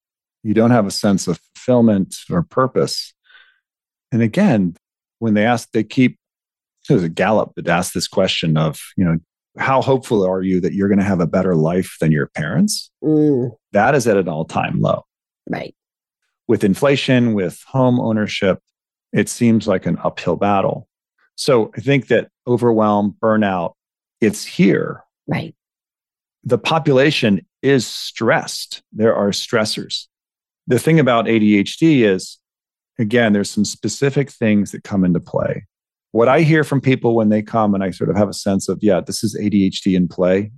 you 0.42 0.54
don't 0.54 0.71
have 0.71 0.87
a 0.87 0.92
sense 0.92 1.26
of 1.26 1.40
fulfillment 1.54 2.16
or 2.30 2.42
purpose. 2.42 3.12
And 4.12 4.23
again, 4.23 4.76
when 5.18 5.35
they 5.35 5.45
ask, 5.45 5.71
they 5.73 5.83
keep, 5.83 6.18
there's 6.88 7.02
a 7.02 7.09
Gallup 7.09 7.52
that 7.57 7.68
asked 7.68 7.95
this 7.95 8.09
question 8.09 8.57
of, 8.57 8.80
you 8.97 9.04
know, 9.04 9.18
how 9.57 9.83
hopeful 9.83 10.26
are 10.26 10.42
you 10.42 10.61
that 10.61 10.73
you're 10.73 10.88
going 10.88 10.99
to 10.99 11.04
have 11.04 11.21
a 11.21 11.26
better 11.26 11.54
life 11.54 11.97
than 12.00 12.12
your 12.12 12.28
parents? 12.28 12.90
Mm. 13.02 13.57
That 13.73 13.95
is 13.95 14.07
at 14.07 14.16
an 14.16 14.28
all 14.28 14.45
time 14.45 14.80
low. 14.80 15.04
Right. 15.49 15.75
With 16.47 16.64
inflation, 16.64 17.35
with 17.35 17.62
home 17.66 18.00
ownership, 18.00 18.61
it 19.12 19.28
seems 19.28 19.66
like 19.66 19.87
an 19.87 19.99
uphill 20.02 20.37
battle. 20.37 20.88
So 21.35 21.71
I 21.76 21.80
think 21.80 22.09
that 22.09 22.30
overwhelm, 22.47 23.16
burnout, 23.21 23.75
it's 24.21 24.45
here. 24.45 25.02
Right. 25.26 25.54
The 26.45 26.59
population 26.59 27.47
is 27.62 27.87
stressed. 27.87 28.83
There 28.92 29.14
are 29.14 29.30
stressors. 29.30 30.07
The 30.66 30.78
thing 30.78 31.00
about 31.00 31.26
ADHD 31.26 32.00
is, 32.00 32.38
again, 32.99 33.33
there's 33.33 33.50
some 33.50 33.64
specific 33.64 34.30
things 34.30 34.73
that 34.73 34.85
come 34.85 35.04
into 35.04 35.21
play. 35.21 35.66
What 36.12 36.29
I 36.29 36.41
hear 36.41 36.65
from 36.65 36.81
people 36.81 37.15
when 37.15 37.29
they 37.29 37.43
come 37.43 37.75
and 37.75 37.85
I 37.85 37.91
sort 37.91 38.11
of 38.11 38.17
have 38.17 38.29
a 38.29 38.35
sense 38.35 38.69
of, 38.69 38.79
yeah, 38.83 39.00
this 39.00 39.23
is 39.23 39.37
ADHD 39.38 39.95
in 39.95 40.09
play. 40.09 40.50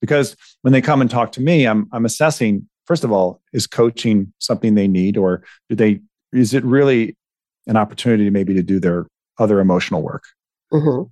Because 0.00 0.36
when 0.62 0.72
they 0.72 0.82
come 0.82 1.00
and 1.00 1.10
talk 1.10 1.32
to 1.32 1.40
me, 1.40 1.66
I'm, 1.66 1.88
I'm 1.92 2.04
assessing, 2.04 2.68
first 2.86 3.04
of 3.04 3.10
all, 3.10 3.40
is 3.52 3.66
coaching 3.66 4.32
something 4.38 4.74
they 4.74 4.86
need, 4.86 5.16
or 5.16 5.42
do 5.68 5.74
they, 5.74 6.00
is 6.32 6.52
it 6.54 6.64
really 6.64 7.16
an 7.66 7.76
opportunity 7.76 8.30
maybe 8.30 8.54
to 8.54 8.62
do 8.62 8.78
their 8.78 9.06
other 9.38 9.60
emotional 9.60 10.02
work. 10.02 10.24
Mm-hmm. 10.72 11.04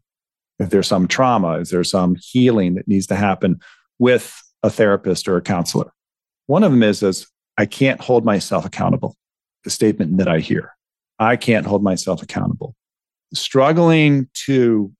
If 0.62 0.70
there's 0.70 0.86
some 0.86 1.08
trauma, 1.08 1.58
is 1.58 1.70
there 1.70 1.84
some 1.84 2.16
healing 2.20 2.74
that 2.74 2.86
needs 2.86 3.06
to 3.08 3.16
happen 3.16 3.60
with 3.98 4.40
a 4.62 4.70
therapist 4.70 5.28
or 5.28 5.36
a 5.36 5.42
counselor? 5.42 5.92
One 6.46 6.62
of 6.62 6.72
them 6.72 6.82
is, 6.82 7.02
is 7.02 7.26
I 7.58 7.66
can't 7.66 8.00
hold 8.00 8.24
myself 8.24 8.64
accountable. 8.64 9.16
The 9.64 9.70
statement 9.70 10.18
that 10.18 10.28
I 10.28 10.40
hear, 10.40 10.74
I 11.18 11.36
can't 11.36 11.66
hold 11.66 11.82
myself 11.82 12.22
accountable. 12.22 12.74
Struggling 13.34 14.28
to 14.46 14.92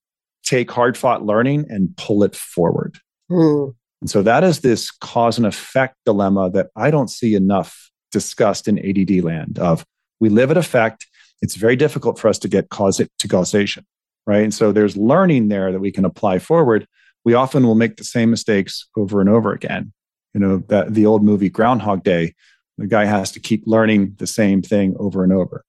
take 0.45 0.71
hard 0.71 0.97
fought 0.97 1.25
learning 1.25 1.67
and 1.69 1.97
pull 1.97 2.23
it 2.23 2.35
forward. 2.35 2.99
Mm. 3.31 3.75
And 4.01 4.11
so 4.11 4.23
that 4.23 4.43
is 4.43 4.61
this 4.61 4.91
cause 4.91 5.39
and 5.39 5.47
effect 5.47 5.97
dilemma 6.05 6.51
that 6.51 6.71
I 6.75 6.91
don't 6.91 7.09
see 7.09 7.35
enough 7.35 7.91
discussed 8.11 8.69
in 8.69 8.79
ADD 8.79 9.25
land 9.25 9.59
of 9.59 9.85
we 10.21 10.29
live 10.29 10.51
at 10.51 10.57
effect 10.57 11.07
it's 11.43 11.57
very 11.57 11.77
difficult 11.77 12.19
for 12.19 12.29
us 12.29 12.39
to 12.39 12.49
get 12.49 12.71
cause 12.71 13.01
it 13.01 13.11
to 13.19 13.29
causation, 13.29 13.85
right? 14.27 14.45
And 14.45 14.55
so 14.55 14.73
there's 14.73 14.97
learning 14.97 15.49
there 15.49 15.73
that 15.73 15.81
we 15.81 15.91
can 15.91 16.05
apply 16.05 16.39
forward. 16.39 16.87
We 17.25 17.35
often 17.35 17.67
will 17.67 17.75
make 17.75 17.97
the 17.97 18.05
same 18.05 18.31
mistakes 18.31 18.89
over 18.97 19.21
and 19.21 19.29
over 19.29 19.53
again. 19.53 19.93
You 20.33 20.41
know, 20.41 20.59
that 20.69 20.95
the 20.95 21.05
old 21.05 21.23
movie 21.23 21.51
Groundhog 21.51 22.05
Day, 22.05 22.35
the 22.79 22.87
guy 22.87 23.05
has 23.05 23.33
to 23.33 23.41
keep 23.41 23.65
learning 23.67 24.15
the 24.17 24.27
same 24.27 24.63
thing 24.63 24.95
over 24.99 25.25
and 25.25 25.33
over. 25.33 25.65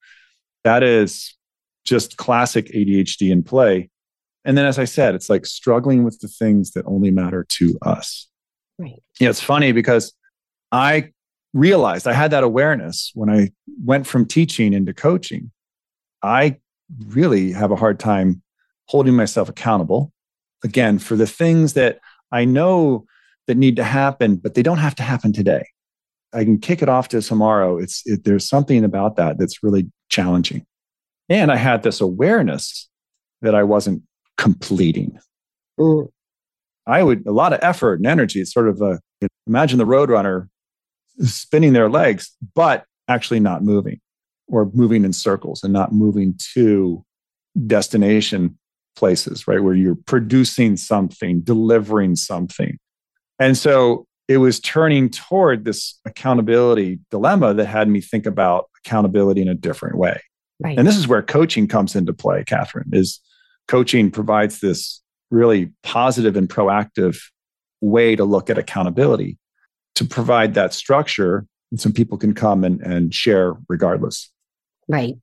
That 0.63 0.83
is 0.83 1.35
just 1.85 2.17
classic 2.17 2.67
ADHD 2.67 3.31
in 3.31 3.43
play. 3.43 3.89
And 4.45 4.57
then, 4.57 4.65
as 4.65 4.77
I 4.77 4.85
said, 4.85 5.15
it's 5.15 5.29
like 5.29 5.45
struggling 5.45 6.03
with 6.03 6.19
the 6.19 6.27
things 6.27 6.71
that 6.71 6.85
only 6.85 7.11
matter 7.11 7.45
to 7.47 7.77
us. 7.81 8.27
Right. 8.77 9.01
Yeah, 9.19 9.29
it's 9.29 9.41
funny 9.41 9.71
because 9.71 10.13
I 10.71 11.11
realized 11.53 12.07
I 12.07 12.13
had 12.13 12.31
that 12.31 12.43
awareness 12.43 13.11
when 13.13 13.29
I 13.29 13.51
went 13.83 14.07
from 14.07 14.25
teaching 14.25 14.73
into 14.73 14.93
coaching 14.93 15.51
I 16.23 16.57
really 17.07 17.51
have 17.51 17.71
a 17.71 17.75
hard 17.75 17.99
time 17.99 18.41
holding 18.87 19.13
myself 19.13 19.49
accountable 19.49 20.11
again 20.63 20.97
for 20.97 21.15
the 21.15 21.27
things 21.27 21.73
that 21.73 21.99
I 22.31 22.45
know 22.45 23.05
that 23.47 23.57
need 23.57 23.75
to 23.75 23.83
happen, 23.83 24.37
but 24.37 24.53
they 24.53 24.63
don't 24.63 24.77
have 24.77 24.95
to 24.95 25.03
happen 25.03 25.33
today. 25.33 25.65
I 26.33 26.45
can 26.45 26.57
kick 26.59 26.81
it 26.81 26.89
off 26.89 27.09
to 27.09 27.21
tomorrow. 27.21 27.77
It's 27.77 28.01
it, 28.05 28.23
there's 28.23 28.47
something 28.47 28.83
about 28.83 29.17
that 29.17 29.37
that's 29.37 29.61
really 29.61 29.91
challenging. 30.09 30.65
And 31.29 31.51
I 31.51 31.55
had 31.55 31.83
this 31.83 32.01
awareness 32.01 32.89
that 33.41 33.55
I 33.55 33.63
wasn't 33.63 34.03
completing. 34.37 35.17
Mm. 35.79 36.09
I 36.85 37.01
would 37.01 37.25
a 37.25 37.31
lot 37.31 37.53
of 37.53 37.59
effort 37.61 37.95
and 37.95 38.07
energy. 38.07 38.41
It's 38.41 38.53
sort 38.53 38.67
of 38.67 38.81
a 38.81 38.99
imagine 39.47 39.77
the 39.77 39.85
roadrunner 39.85 40.49
spinning 41.19 41.73
their 41.73 41.89
legs, 41.89 42.35
but 42.55 42.85
actually 43.07 43.39
not 43.39 43.63
moving 43.63 43.99
or 44.47 44.69
moving 44.73 45.05
in 45.05 45.13
circles 45.13 45.63
and 45.63 45.71
not 45.71 45.93
moving 45.93 46.35
to 46.53 47.03
destination 47.67 48.57
places, 48.95 49.47
right? 49.47 49.63
Where 49.63 49.73
you're 49.73 49.95
producing 49.95 50.77
something, 50.77 51.41
delivering 51.41 52.15
something. 52.15 52.77
And 53.39 53.57
so 53.57 54.05
it 54.27 54.37
was 54.37 54.59
turning 54.59 55.09
toward 55.09 55.65
this 55.65 55.99
accountability 56.05 56.99
dilemma 57.11 57.53
that 57.53 57.65
had 57.65 57.87
me 57.87 58.01
think 58.01 58.25
about 58.25 58.69
accountability 58.85 59.41
in 59.41 59.47
a 59.47 59.55
different 59.55 59.97
way. 59.97 60.21
Right. 60.59 60.77
And 60.77 60.87
this 60.87 60.97
is 60.97 61.07
where 61.07 61.21
coaching 61.21 61.67
comes 61.67 61.95
into 61.95 62.13
play, 62.13 62.43
Catherine, 62.43 62.89
is 62.93 63.19
coaching 63.67 64.11
provides 64.11 64.59
this 64.59 65.01
really 65.31 65.71
positive 65.83 66.35
and 66.35 66.47
proactive 66.47 67.17
way 67.81 68.15
to 68.15 68.23
look 68.23 68.49
at 68.49 68.57
accountability 68.57 69.37
to 69.95 70.05
provide 70.05 70.53
that 70.53 70.73
structure 70.73 71.45
and 71.71 71.81
some 71.81 71.91
people 71.91 72.19
can 72.19 72.35
come 72.35 72.63
and, 72.63 72.81
and 72.81 73.13
share 73.15 73.55
regardless. 73.67 74.31
Right. 74.87 75.15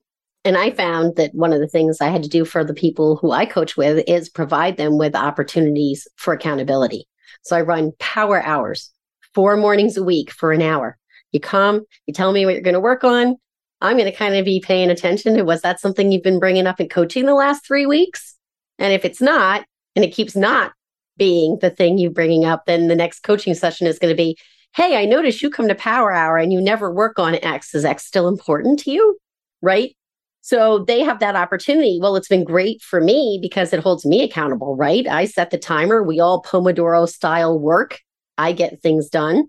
And 0.45 0.57
I 0.57 0.73
found 0.73 1.15
that 1.15 1.33
one 1.33 1.53
of 1.53 1.61
the 1.61 1.69
things 1.69 2.01
I 2.01 2.09
had 2.09 2.25
to 2.25 2.29
do 2.29 2.45
for 2.45 2.65
the 2.65 2.75
people 2.75 3.17
who 3.17 3.31
I 3.31 3.47
coach 3.47 3.77
with 3.77 4.03
is 4.09 4.29
provide 4.29 4.77
them 4.77 4.99
with 4.99 5.15
opportunities 5.15 6.09
for 6.17 6.35
accountability. 6.35 7.07
So 7.43 7.57
I 7.57 7.61
run 7.61 7.93
power 8.01 8.43
hours, 8.43 8.91
four 9.33 9.57
mornings 9.57 9.97
a 9.97 10.03
week 10.03 10.33
for 10.33 10.51
an 10.51 10.61
hour. 10.61 10.99
You 11.31 11.39
come, 11.39 11.85
you 12.07 12.15
tell 12.15 12.33
me 12.33 12.45
what 12.45 12.55
you're 12.55 12.63
going 12.63 12.75
to 12.75 12.81
work 12.81 13.05
on. 13.05 13.37
I'm 13.81 13.97
going 13.97 14.11
to 14.11 14.17
kind 14.17 14.35
of 14.35 14.45
be 14.45 14.61
paying 14.61 14.91
attention 14.91 15.35
to 15.35 15.43
was 15.43 15.63
that 15.63 15.81
something 15.81 16.13
you've 16.13 16.23
been 16.23 16.39
bringing 16.41 16.67
up 16.67 16.81
in 16.81 16.89
coaching 16.89 17.27
the 17.27 17.35
last 17.35 17.67
three 17.67 17.87
weeks? 17.87 18.37
And 18.79 18.93
if 18.93 19.05
it's 19.05 19.21
not, 19.21 19.65
and 19.97 20.05
it 20.05 20.15
keeps 20.15 20.37
not 20.37 20.73
being 21.17 21.59
the 21.61 21.71
thing 21.71 21.99
you're 21.99 22.11
bringing 22.11 22.45
up, 22.45 22.65
then 22.67 22.89
the 22.89 22.97
next 22.97 23.21
coaching 23.21 23.55
session 23.55 23.87
is 23.87 23.99
going 23.99 24.13
to 24.13 24.17
be, 24.17 24.37
Hey, 24.75 24.97
I 24.97 25.05
noticed 25.05 25.43
you 25.43 25.51
come 25.51 25.69
to 25.69 25.75
Power 25.75 26.13
Hour 26.13 26.39
and 26.39 26.53
you 26.53 26.61
never 26.61 26.93
work 26.93 27.19
on 27.19 27.35
X. 27.43 27.75
Is 27.75 27.85
X 27.85 28.07
still 28.07 28.29
important 28.29 28.79
to 28.81 28.91
you? 28.91 29.19
right? 29.63 29.97
So 30.43 30.85
they 30.85 31.01
have 31.01 31.21
that 31.21 31.37
opportunity. 31.37 31.99
Well, 32.01 32.17
it's 32.17 32.29
been 32.29 32.45
great 32.45 32.83
for 32.83 33.01
me 33.01 33.39
because 33.43 33.73
it 33.73 33.81
holds 33.81 34.07
me 34.07 34.23
accountable, 34.23 34.77
right? 34.77 35.07
I 35.07 35.27
set 35.27 35.51
the 35.51 35.59
timer. 35.59 36.03
We 36.03 36.19
all 36.19 36.43
Pomodoro 36.43 37.09
style 37.09 37.59
work. 37.59 38.01
I 38.39 38.53
get 38.53 38.81
things 38.81 39.09
done. 39.09 39.45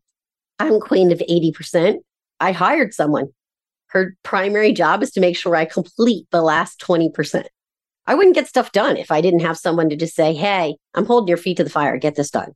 I'm 0.60 0.80
queen 0.80 1.12
of 1.12 1.20
80%. 1.20 2.00
I 2.40 2.52
hired 2.52 2.94
someone. 2.94 3.28
Her 3.92 4.16
primary 4.24 4.72
job 4.72 5.04
is 5.04 5.12
to 5.12 5.20
make 5.20 5.36
sure 5.36 5.56
I 5.56 5.66
complete 5.66 6.26
the 6.32 6.42
last 6.42 6.80
20%. 6.80 7.46
I 8.08 8.16
wouldn't 8.16 8.36
get 8.36 8.48
stuff 8.48 8.72
done 8.72 8.98
if 8.98 9.12
I 9.12 9.20
didn't 9.20 9.42
have 9.42 9.58
someone 9.58 9.90
to 9.90 9.96
just 9.96 10.16
say, 10.16 10.34
Hey, 10.34 10.78
I'm 10.94 11.06
holding 11.06 11.28
your 11.28 11.38
feet 11.38 11.58
to 11.58 11.64
the 11.64 11.70
fire. 11.70 11.98
Get 11.98 12.16
this 12.16 12.32
done. 12.32 12.54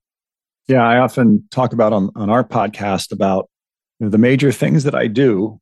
Yeah, 0.67 0.87
I 0.87 0.97
often 0.97 1.45
talk 1.51 1.73
about 1.73 1.93
on, 1.93 2.09
on 2.15 2.29
our 2.29 2.43
podcast 2.43 3.11
about 3.11 3.49
you 3.99 4.05
know, 4.05 4.09
the 4.09 4.17
major 4.17 4.51
things 4.51 4.83
that 4.85 4.95
I 4.95 5.07
do 5.07 5.59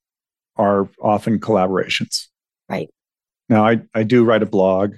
are 0.55 0.87
often 1.01 1.39
collaborations. 1.39 2.27
Right. 2.69 2.89
Now, 3.49 3.65
I, 3.65 3.81
I 3.93 4.03
do 4.03 4.23
write 4.23 4.43
a 4.43 4.47
blog. 4.47 4.95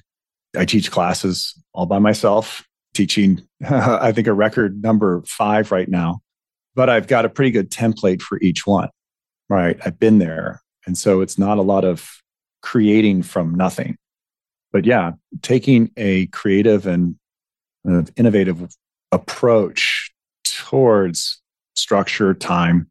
I 0.58 0.65
teach 0.65 0.91
classes 0.91 1.58
all 1.74 1.86
by 1.86 2.00
myself, 2.00 2.65
teaching, 2.94 3.48
I 3.67 4.12
think, 4.12 4.27
a 4.27 4.34
record 4.34 4.82
number 4.82 5.24
five 5.25 5.72
right 5.72 5.89
now. 5.89 6.20
But 6.75 6.89
I've 6.89 7.08
got 7.08 7.25
a 7.25 7.29
pretty 7.29 7.51
good 7.51 7.72
template 7.72 8.22
for 8.22 8.39
each 8.41 8.67
one, 8.67 8.89
right? 9.50 9.77
I've 9.86 9.98
been 9.98 10.20
there. 10.20 10.62
And 10.86 10.98
so 10.98 11.22
it's 11.22 11.38
not 11.38 11.58
a 11.58 11.63
lot 11.63 11.84
of 11.84 12.22
creating 12.62 13.24
from 13.24 13.56
nothing. 13.56 13.98
But 14.72 14.86
yeah, 14.86 15.12
taking 15.42 15.92
a 15.98 16.27
creative 16.27 16.86
and 16.86 17.15
uh, 17.89 18.04
innovative 18.15 18.75
approach 19.12 20.12
towards 20.44 21.42
structure, 21.75 22.34
time, 22.34 22.89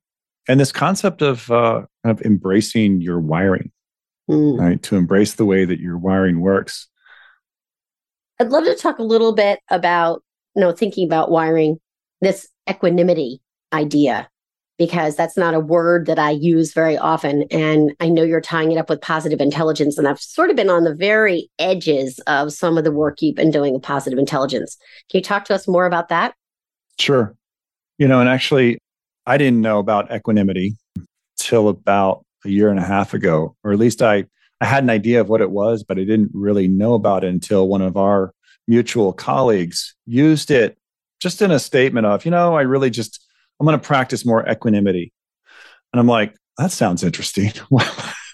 and 0.48 0.60
this 0.60 0.72
concept 0.72 1.22
of 1.22 1.50
uh, 1.50 1.82
kind 2.04 2.18
of 2.18 2.24
embracing 2.24 3.00
your 3.00 3.20
wiring, 3.20 3.70
mm. 4.30 4.58
right? 4.58 4.82
To 4.84 4.96
embrace 4.96 5.34
the 5.34 5.44
way 5.44 5.64
that 5.64 5.80
your 5.80 5.98
wiring 5.98 6.40
works. 6.40 6.88
I'd 8.40 8.50
love 8.50 8.64
to 8.64 8.74
talk 8.74 8.98
a 8.98 9.04
little 9.04 9.32
bit 9.32 9.60
about, 9.70 10.22
you 10.54 10.60
know, 10.60 10.72
thinking 10.72 11.06
about 11.06 11.30
wiring, 11.30 11.78
this 12.20 12.48
equanimity 12.68 13.40
idea 13.72 14.28
because 14.76 15.14
that's 15.14 15.36
not 15.36 15.54
a 15.54 15.60
word 15.60 16.06
that 16.06 16.18
I 16.18 16.30
use 16.30 16.72
very 16.72 16.98
often. 16.98 17.44
And 17.50 17.92
I 18.00 18.08
know 18.08 18.22
you're 18.22 18.40
tying 18.40 18.72
it 18.72 18.78
up 18.78 18.88
with 18.88 19.00
positive 19.00 19.40
intelligence. 19.40 19.96
And 19.98 20.08
I've 20.08 20.20
sort 20.20 20.50
of 20.50 20.56
been 20.56 20.70
on 20.70 20.84
the 20.84 20.94
very 20.94 21.48
edges 21.58 22.18
of 22.26 22.52
some 22.52 22.76
of 22.76 22.84
the 22.84 22.92
work 22.92 23.22
you've 23.22 23.36
been 23.36 23.50
doing 23.50 23.72
with 23.72 23.82
positive 23.82 24.18
intelligence. 24.18 24.76
Can 25.10 25.18
you 25.18 25.22
talk 25.22 25.44
to 25.46 25.54
us 25.54 25.68
more 25.68 25.86
about 25.86 26.08
that? 26.08 26.34
Sure. 26.98 27.34
You 27.98 28.08
know, 28.08 28.20
and 28.20 28.28
actually, 28.28 28.78
I 29.26 29.38
didn't 29.38 29.60
know 29.60 29.78
about 29.78 30.12
equanimity 30.12 30.76
till 31.38 31.68
about 31.68 32.24
a 32.44 32.48
year 32.48 32.68
and 32.68 32.78
a 32.78 32.84
half 32.84 33.14
ago, 33.14 33.56
or 33.62 33.72
at 33.72 33.78
least 33.78 34.02
I, 34.02 34.24
I 34.60 34.66
had 34.66 34.82
an 34.82 34.90
idea 34.90 35.20
of 35.20 35.28
what 35.28 35.40
it 35.40 35.50
was, 35.50 35.84
but 35.84 35.98
I 35.98 36.04
didn't 36.04 36.30
really 36.34 36.68
know 36.68 36.94
about 36.94 37.24
it 37.24 37.28
until 37.28 37.68
one 37.68 37.82
of 37.82 37.96
our 37.96 38.32
mutual 38.66 39.12
colleagues 39.12 39.94
used 40.06 40.50
it 40.50 40.76
just 41.20 41.40
in 41.42 41.50
a 41.50 41.58
statement 41.58 42.06
of, 42.06 42.24
you 42.24 42.30
know, 42.30 42.54
I 42.54 42.62
really 42.62 42.90
just 42.90 43.23
I'm 43.60 43.66
going 43.66 43.78
to 43.78 43.86
practice 43.86 44.24
more 44.26 44.48
equanimity. 44.48 45.12
And 45.92 46.00
I'm 46.00 46.06
like, 46.06 46.34
that 46.58 46.72
sounds 46.72 47.02
interesting. 47.02 47.52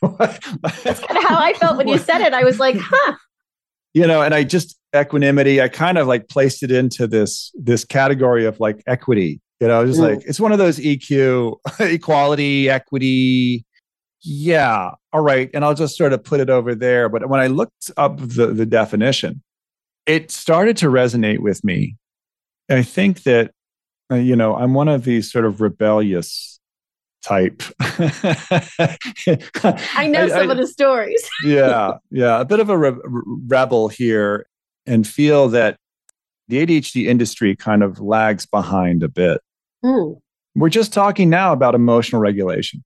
That's 0.02 0.38
kind 0.40 1.18
of 1.18 1.24
how 1.24 1.38
I 1.38 1.54
felt 1.58 1.76
when 1.76 1.88
you 1.88 1.98
said 1.98 2.20
it. 2.20 2.32
I 2.32 2.44
was 2.44 2.58
like, 2.58 2.76
huh. 2.78 3.16
You 3.92 4.06
know, 4.06 4.22
and 4.22 4.34
I 4.34 4.44
just 4.44 4.78
equanimity, 4.96 5.60
I 5.60 5.68
kind 5.68 5.98
of 5.98 6.06
like 6.06 6.28
placed 6.28 6.62
it 6.62 6.70
into 6.70 7.06
this 7.06 7.52
this 7.54 7.84
category 7.84 8.46
of 8.46 8.60
like 8.60 8.82
equity. 8.86 9.40
You 9.60 9.68
know, 9.68 9.84
just 9.84 10.00
mm. 10.00 10.10
like 10.10 10.24
it's 10.26 10.40
one 10.40 10.52
of 10.52 10.58
those 10.58 10.78
EQ, 10.78 11.56
equality, 11.80 12.70
equity. 12.70 13.64
Yeah, 14.22 14.92
all 15.12 15.20
right. 15.20 15.50
And 15.52 15.64
I'll 15.64 15.74
just 15.74 15.96
sort 15.96 16.12
of 16.12 16.22
put 16.22 16.40
it 16.40 16.50
over 16.50 16.74
there. 16.74 17.08
But 17.08 17.28
when 17.28 17.40
I 17.40 17.46
looked 17.46 17.90
up 17.96 18.18
the, 18.18 18.48
the 18.48 18.66
definition, 18.66 19.42
it 20.06 20.30
started 20.30 20.76
to 20.78 20.86
resonate 20.86 21.40
with 21.40 21.64
me. 21.64 21.96
I 22.70 22.82
think 22.82 23.22
that 23.24 23.52
you 24.10 24.36
know, 24.36 24.56
I'm 24.56 24.74
one 24.74 24.88
of 24.88 25.04
these 25.04 25.30
sort 25.30 25.44
of 25.44 25.60
rebellious 25.60 26.58
type. 27.22 27.62
I 27.80 28.96
know 30.08 30.28
some 30.28 30.48
I, 30.48 30.52
of 30.52 30.56
the 30.56 30.66
stories. 30.66 31.28
yeah, 31.44 31.92
yeah, 32.10 32.40
a 32.40 32.44
bit 32.44 32.60
of 32.60 32.70
a 32.70 32.76
re- 32.76 32.98
rebel 33.04 33.88
here, 33.88 34.46
and 34.86 35.06
feel 35.06 35.48
that 35.48 35.76
the 36.48 36.64
ADHD 36.64 37.06
industry 37.06 37.54
kind 37.54 37.82
of 37.82 38.00
lags 38.00 38.46
behind 38.46 39.02
a 39.02 39.08
bit. 39.08 39.40
Mm. 39.84 40.20
We're 40.56 40.68
just 40.68 40.92
talking 40.92 41.30
now 41.30 41.52
about 41.52 41.74
emotional 41.74 42.20
regulation. 42.20 42.82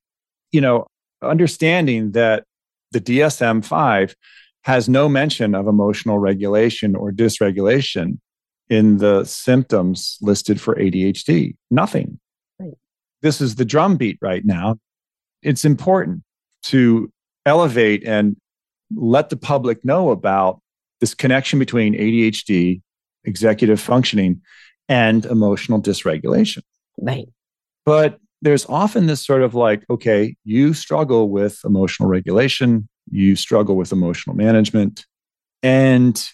You 0.52 0.60
know, 0.60 0.86
understanding 1.22 2.12
that 2.12 2.44
the 2.92 3.00
DSM 3.00 3.64
5 3.64 4.14
has 4.62 4.88
no 4.88 5.08
mention 5.08 5.54
of 5.54 5.66
emotional 5.66 6.18
regulation 6.18 6.94
or 6.94 7.10
dysregulation 7.10 8.18
in 8.68 8.98
the 8.98 9.24
symptoms 9.24 10.18
listed 10.20 10.60
for 10.60 10.74
ADHD? 10.74 11.56
Nothing. 11.70 12.18
Right. 12.58 12.74
This 13.22 13.40
is 13.40 13.56
the 13.56 13.64
drumbeat 13.64 14.18
right 14.20 14.44
now. 14.44 14.78
It's 15.42 15.64
important 15.64 16.22
to 16.64 17.12
elevate 17.46 18.04
and 18.04 18.36
let 18.94 19.28
the 19.28 19.36
public 19.36 19.84
know 19.84 20.10
about 20.10 20.60
this 21.00 21.14
connection 21.14 21.58
between 21.58 21.94
ADHD, 21.94 22.80
executive 23.24 23.80
functioning, 23.80 24.40
and 24.88 25.26
emotional 25.26 25.80
dysregulation. 25.80 26.62
Right. 26.98 27.28
But 27.84 28.18
there's 28.42 28.66
often 28.66 29.06
this 29.06 29.24
sort 29.24 29.42
of 29.42 29.54
like, 29.54 29.84
okay, 29.90 30.36
you 30.44 30.74
struggle 30.74 31.30
with 31.30 31.60
emotional 31.64 32.08
regulation, 32.08 32.88
you 33.10 33.36
struggle 33.36 33.76
with 33.76 33.92
emotional 33.92 34.36
management, 34.36 35.06
and 35.62 36.28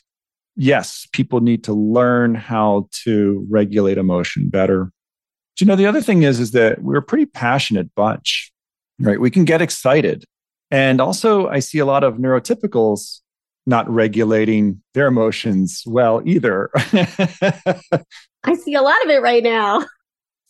yes, 0.60 1.08
people 1.12 1.40
need 1.40 1.64
to 1.64 1.72
learn 1.72 2.34
how 2.34 2.86
to 3.04 3.46
regulate 3.48 3.96
emotion 3.96 4.50
better. 4.50 4.84
But 4.84 5.60
you 5.60 5.66
know, 5.66 5.74
the 5.74 5.86
other 5.86 6.02
thing 6.02 6.22
is, 6.22 6.38
is 6.38 6.50
that 6.52 6.82
we're 6.82 6.98
a 6.98 7.02
pretty 7.02 7.26
passionate 7.26 7.94
bunch, 7.94 8.52
right? 8.98 9.18
We 9.18 9.30
can 9.30 9.46
get 9.46 9.62
excited. 9.62 10.24
And 10.70 11.00
also, 11.00 11.48
I 11.48 11.60
see 11.60 11.78
a 11.78 11.86
lot 11.86 12.04
of 12.04 12.16
neurotypicals 12.16 13.20
not 13.66 13.88
regulating 13.90 14.82
their 14.94 15.06
emotions 15.06 15.82
well 15.86 16.22
either. 16.26 16.70
I 16.74 18.54
see 18.54 18.74
a 18.74 18.82
lot 18.82 19.02
of 19.04 19.10
it 19.10 19.22
right 19.22 19.42
now. 19.42 19.86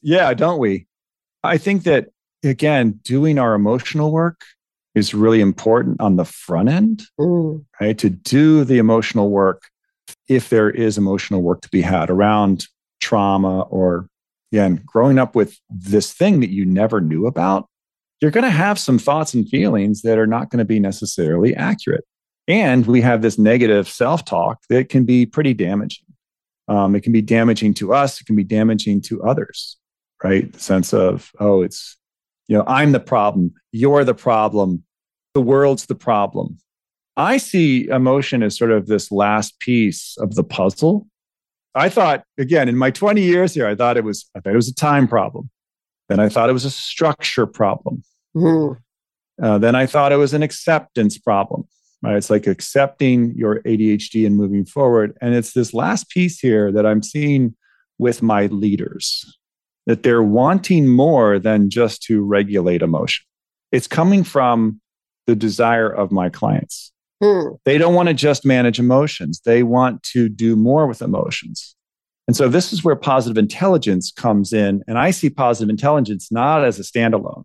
Yeah, 0.03 0.35
don't 0.35 0.59
we? 0.59 0.87
I 1.43 1.57
think 1.57 1.85
that, 1.85 2.09
again, 2.43 3.01
doing 3.03 3.39
our 3.39 3.55
emotional 3.55 4.11
work 4.11 4.41
is 4.95 5.15
really 5.15 5.41
important 5.41 6.01
on 6.01 6.17
the 6.17 6.25
front 6.25 6.69
end, 6.69 7.03
mm. 7.19 7.65
right? 7.81 7.97
To 7.99 8.11
do 8.11 8.65
the 8.65 8.79
emotional 8.79 9.31
work 9.31 9.71
if 10.31 10.49
there 10.49 10.71
is 10.71 10.97
emotional 10.97 11.43
work 11.43 11.61
to 11.61 11.69
be 11.69 11.83
had 11.83 12.09
around 12.09 12.67
trauma 13.01 13.63
or 13.63 14.07
again 14.53 14.81
growing 14.87 15.19
up 15.19 15.35
with 15.35 15.59
this 15.69 16.13
thing 16.13 16.41
that 16.41 16.51
you 16.51 16.65
never 16.65 17.01
knew 17.01 17.27
about 17.27 17.67
you're 18.21 18.31
going 18.31 18.45
to 18.45 18.51
have 18.51 18.79
some 18.79 18.99
thoughts 18.99 19.35
and 19.35 19.49
feelings 19.49 20.03
that 20.03 20.19
are 20.19 20.27
not 20.27 20.51
going 20.51 20.59
to 20.59 20.65
be 20.65 20.79
necessarily 20.79 21.57
accurate. 21.57 22.05
And 22.47 22.85
we 22.87 23.01
have 23.01 23.23
this 23.23 23.39
negative 23.39 23.89
self-talk 23.89 24.59
that 24.69 24.91
can 24.91 25.05
be 25.05 25.25
pretty 25.25 25.55
damaging. 25.55 26.05
Um, 26.69 26.95
it 26.95 27.03
can 27.03 27.13
be 27.13 27.23
damaging 27.23 27.75
to 27.75 27.93
us 27.93 28.21
it 28.21 28.25
can 28.25 28.37
be 28.37 28.45
damaging 28.45 29.03
to 29.03 29.23
others 29.23 29.77
right? 30.23 30.53
The 30.53 30.61
sense 30.61 30.93
of 30.93 31.31
oh 31.41 31.63
it's 31.63 31.97
you 32.49 32.57
know 32.57 32.65
i'm 32.67 32.93
the 32.93 33.01
problem 33.01 33.53
you're 33.73 34.05
the 34.05 34.15
problem 34.15 34.83
the 35.35 35.41
world's 35.41 35.87
the 35.87 35.95
problem 35.95 36.59
I 37.21 37.37
see 37.37 37.87
emotion 37.89 38.43
as 38.43 38.57
sort 38.57 38.71
of 38.71 38.87
this 38.87 39.13
last 39.13 39.61
piece 39.61 40.17
of 40.19 40.37
the 40.37 40.43
puzzle. 40.43 41.07
I 41.75 41.91
thought, 41.91 42.25
again, 42.39 42.67
in 42.67 42.79
my 42.79 42.91
20 42.91 43.21
years 43.21 43.53
here, 43.53 43.67
I 43.67 43.75
thought 43.75 43.99
it 43.99 44.05
was, 44.05 44.29
I 44.35 44.41
thought 44.41 44.55
it 44.55 44.57
was 44.57 44.69
a 44.69 44.75
time 44.75 45.07
problem. 45.07 45.51
Then 46.09 46.19
I 46.19 46.31
thought 46.31 46.49
it 46.49 46.55
was 46.55 46.65
a 46.65 46.71
structure 46.71 47.47
problem. 47.47 48.03
Mm-hmm. 48.35 49.45
Uh, 49.45 49.59
then 49.59 49.75
I 49.75 49.85
thought 49.85 50.13
it 50.13 50.17
was 50.17 50.33
an 50.33 50.43
acceptance 50.43 51.19
problem. 51.19 51.65
Right? 52.03 52.17
It's 52.17 52.31
like 52.31 52.47
accepting 52.47 53.35
your 53.37 53.61
ADHD 53.65 54.27
and 54.27 54.35
moving 54.35 54.65
forward. 54.65 55.17
And 55.21 55.35
it's 55.35 55.53
this 55.53 55.75
last 55.75 56.09
piece 56.09 56.41
here 56.41 56.73
that 56.73 56.87
I'm 56.87 57.03
seeing 57.03 57.55
with 57.99 58.23
my 58.23 58.47
leaders 58.47 59.39
that 59.85 60.03
they're 60.03 60.23
wanting 60.23 60.89
more 60.89 61.39
than 61.39 61.69
just 61.69 62.03
to 62.05 62.23
regulate 62.23 62.81
emotion. 62.81 63.27
It's 63.73 63.87
coming 63.87 64.25
from 64.25 64.81
the 65.27 65.37
desire 65.37 65.91
of 65.91 66.11
my 66.11 66.31
clients. 66.31 66.93
Hmm. 67.23 67.55
They 67.65 67.79
don't 67.79 67.95
want 67.95 68.09
to 68.09 68.15
just 68.15 68.47
manage 68.47 68.79
emotions, 68.79 69.41
they 69.45 69.63
want 69.63 70.03
to 70.05 70.29
do 70.29 70.57
more 70.57 70.87
with 70.87 71.03
emotions. 71.03 71.77
And 72.27 72.37
so 72.37 72.49
this 72.49 72.73
is 72.73 72.85
where 72.85 72.95
positive 72.95 73.37
intelligence 73.37 74.13
comes 74.13 74.53
in. 74.53 74.85
And 74.87 74.99
I 74.99 75.11
see 75.11 75.31
positive 75.31 75.69
intelligence 75.69 76.31
not 76.31 76.65
as 76.65 76.79
a 76.79 76.83
standalone. 76.83 77.43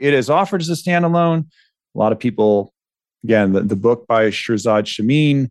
It 0.00 0.14
is 0.14 0.28
offered 0.28 0.60
as 0.60 0.68
a 0.68 0.72
standalone. 0.72 1.46
A 1.94 1.98
lot 1.98 2.10
of 2.10 2.18
people, 2.18 2.74
again, 3.22 3.52
the, 3.52 3.60
the 3.60 3.76
book 3.76 4.06
by 4.08 4.30
Shirzad 4.30 4.86
Chamine, 4.86 5.50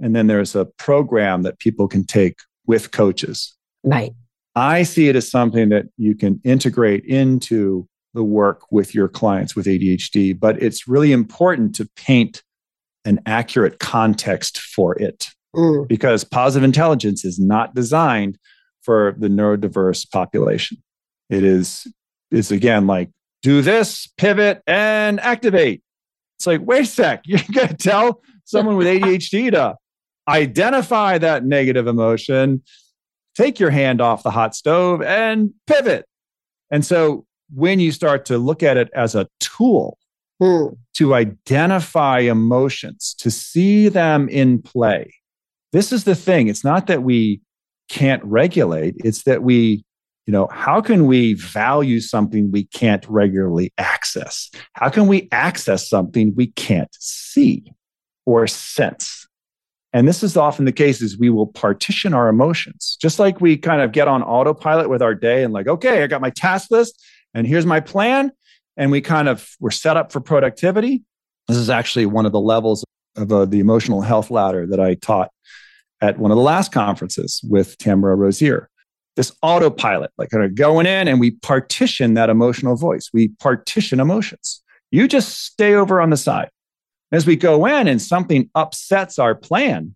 and 0.00 0.14
then 0.14 0.28
there's 0.28 0.54
a 0.54 0.64
program 0.64 1.42
that 1.42 1.58
people 1.58 1.88
can 1.88 2.04
take 2.04 2.38
with 2.66 2.92
coaches. 2.92 3.52
Right. 3.82 4.12
I 4.54 4.84
see 4.84 5.08
it 5.08 5.16
as 5.16 5.28
something 5.28 5.70
that 5.70 5.86
you 5.96 6.14
can 6.14 6.40
integrate 6.44 7.04
into 7.04 7.88
the 8.14 8.22
work 8.22 8.62
with 8.70 8.94
your 8.94 9.08
clients 9.08 9.56
with 9.56 9.66
ADHD, 9.66 10.38
but 10.38 10.62
it's 10.62 10.86
really 10.86 11.10
important 11.10 11.74
to 11.74 11.88
paint 11.96 12.44
an 13.04 13.20
accurate 13.26 13.78
context 13.78 14.58
for 14.58 14.96
it 15.00 15.30
mm. 15.54 15.86
because 15.88 16.24
positive 16.24 16.64
intelligence 16.64 17.24
is 17.24 17.38
not 17.38 17.74
designed 17.74 18.38
for 18.82 19.14
the 19.18 19.28
neurodiverse 19.28 20.10
population. 20.10 20.82
It 21.30 21.44
is, 21.44 21.86
is 22.30 22.50
again 22.50 22.86
like 22.86 23.10
do 23.42 23.62
this, 23.62 24.06
pivot, 24.16 24.62
and 24.66 25.20
activate. 25.20 25.82
It's 26.38 26.46
like, 26.46 26.62
wait 26.62 26.82
a 26.82 26.86
sec, 26.86 27.22
you're 27.26 27.40
going 27.52 27.68
to 27.68 27.74
tell 27.74 28.22
someone 28.44 28.76
with 28.76 28.86
ADHD 28.86 29.50
to 29.52 29.76
identify 30.28 31.18
that 31.18 31.44
negative 31.44 31.86
emotion, 31.86 32.62
take 33.36 33.60
your 33.60 33.70
hand 33.70 34.00
off 34.00 34.22
the 34.22 34.30
hot 34.30 34.54
stove, 34.54 35.02
and 35.02 35.52
pivot. 35.66 36.06
And 36.70 36.84
so 36.84 37.26
when 37.52 37.80
you 37.80 37.92
start 37.92 38.24
to 38.26 38.38
look 38.38 38.62
at 38.62 38.76
it 38.76 38.90
as 38.94 39.14
a 39.14 39.28
tool, 39.40 39.98
Hmm. 40.40 40.66
to 40.94 41.14
identify 41.14 42.18
emotions, 42.20 43.14
to 43.18 43.30
see 43.30 43.88
them 43.88 44.28
in 44.28 44.60
play. 44.60 45.14
This 45.72 45.92
is 45.92 46.04
the 46.04 46.16
thing. 46.16 46.48
It's 46.48 46.64
not 46.64 46.88
that 46.88 47.04
we 47.04 47.40
can't 47.88 48.22
regulate, 48.24 48.96
it's 48.98 49.22
that 49.24 49.42
we 49.42 49.84
you 50.26 50.32
know, 50.32 50.48
how 50.50 50.80
can 50.80 51.06
we 51.06 51.34
value 51.34 52.00
something 52.00 52.50
we 52.50 52.64
can't 52.64 53.06
regularly 53.08 53.72
access? 53.76 54.50
How 54.72 54.88
can 54.88 55.06
we 55.06 55.28
access 55.32 55.88
something 55.88 56.32
we 56.34 56.46
can't 56.46 56.88
see 56.98 57.64
or 58.24 58.46
sense? 58.46 59.26
And 59.92 60.08
this 60.08 60.22
is 60.22 60.36
often 60.36 60.64
the 60.64 60.72
case 60.72 61.02
is 61.02 61.18
we 61.18 61.30
will 61.30 61.46
partition 61.46 62.14
our 62.14 62.28
emotions, 62.28 62.96
just 63.00 63.18
like 63.18 63.40
we 63.40 63.56
kind 63.56 63.80
of 63.82 63.92
get 63.92 64.08
on 64.08 64.22
autopilot 64.22 64.88
with 64.88 65.02
our 65.02 65.14
day 65.14 65.44
and 65.44 65.52
like, 65.52 65.68
okay, 65.68 66.02
I 66.02 66.06
got 66.06 66.20
my 66.20 66.30
task 66.30 66.70
list 66.70 67.00
and 67.34 67.46
here's 67.46 67.66
my 67.66 67.80
plan. 67.80 68.32
And 68.76 68.90
we 68.90 69.00
kind 69.00 69.28
of, 69.28 69.48
we're 69.60 69.70
set 69.70 69.96
up 69.96 70.12
for 70.12 70.20
productivity. 70.20 71.02
This 71.48 71.56
is 71.56 71.70
actually 71.70 72.06
one 72.06 72.26
of 72.26 72.32
the 72.32 72.40
levels 72.40 72.84
of 73.16 73.30
uh, 73.30 73.44
the 73.44 73.60
emotional 73.60 74.00
health 74.00 74.30
ladder 74.30 74.66
that 74.66 74.80
I 74.80 74.94
taught 74.94 75.30
at 76.00 76.18
one 76.18 76.30
of 76.30 76.36
the 76.36 76.42
last 76.42 76.72
conferences 76.72 77.40
with 77.44 77.78
Tamara 77.78 78.16
Rosier 78.16 78.68
this 79.16 79.32
autopilot, 79.42 80.10
like 80.18 80.30
kind 80.30 80.44
of 80.44 80.54
going 80.54 80.86
in 80.86 81.08
and 81.08 81.20
we 81.20 81.32
partition 81.32 82.14
that 82.14 82.30
emotional 82.30 82.76
voice. 82.76 83.10
We 83.12 83.28
partition 83.28 84.00
emotions. 84.00 84.62
You 84.90 85.08
just 85.08 85.44
stay 85.44 85.74
over 85.74 86.00
on 86.00 86.10
the 86.10 86.16
side. 86.16 86.50
As 87.12 87.26
we 87.26 87.36
go 87.36 87.66
in 87.66 87.86
and 87.86 88.02
something 88.02 88.50
upsets 88.54 89.18
our 89.18 89.34
plan, 89.34 89.94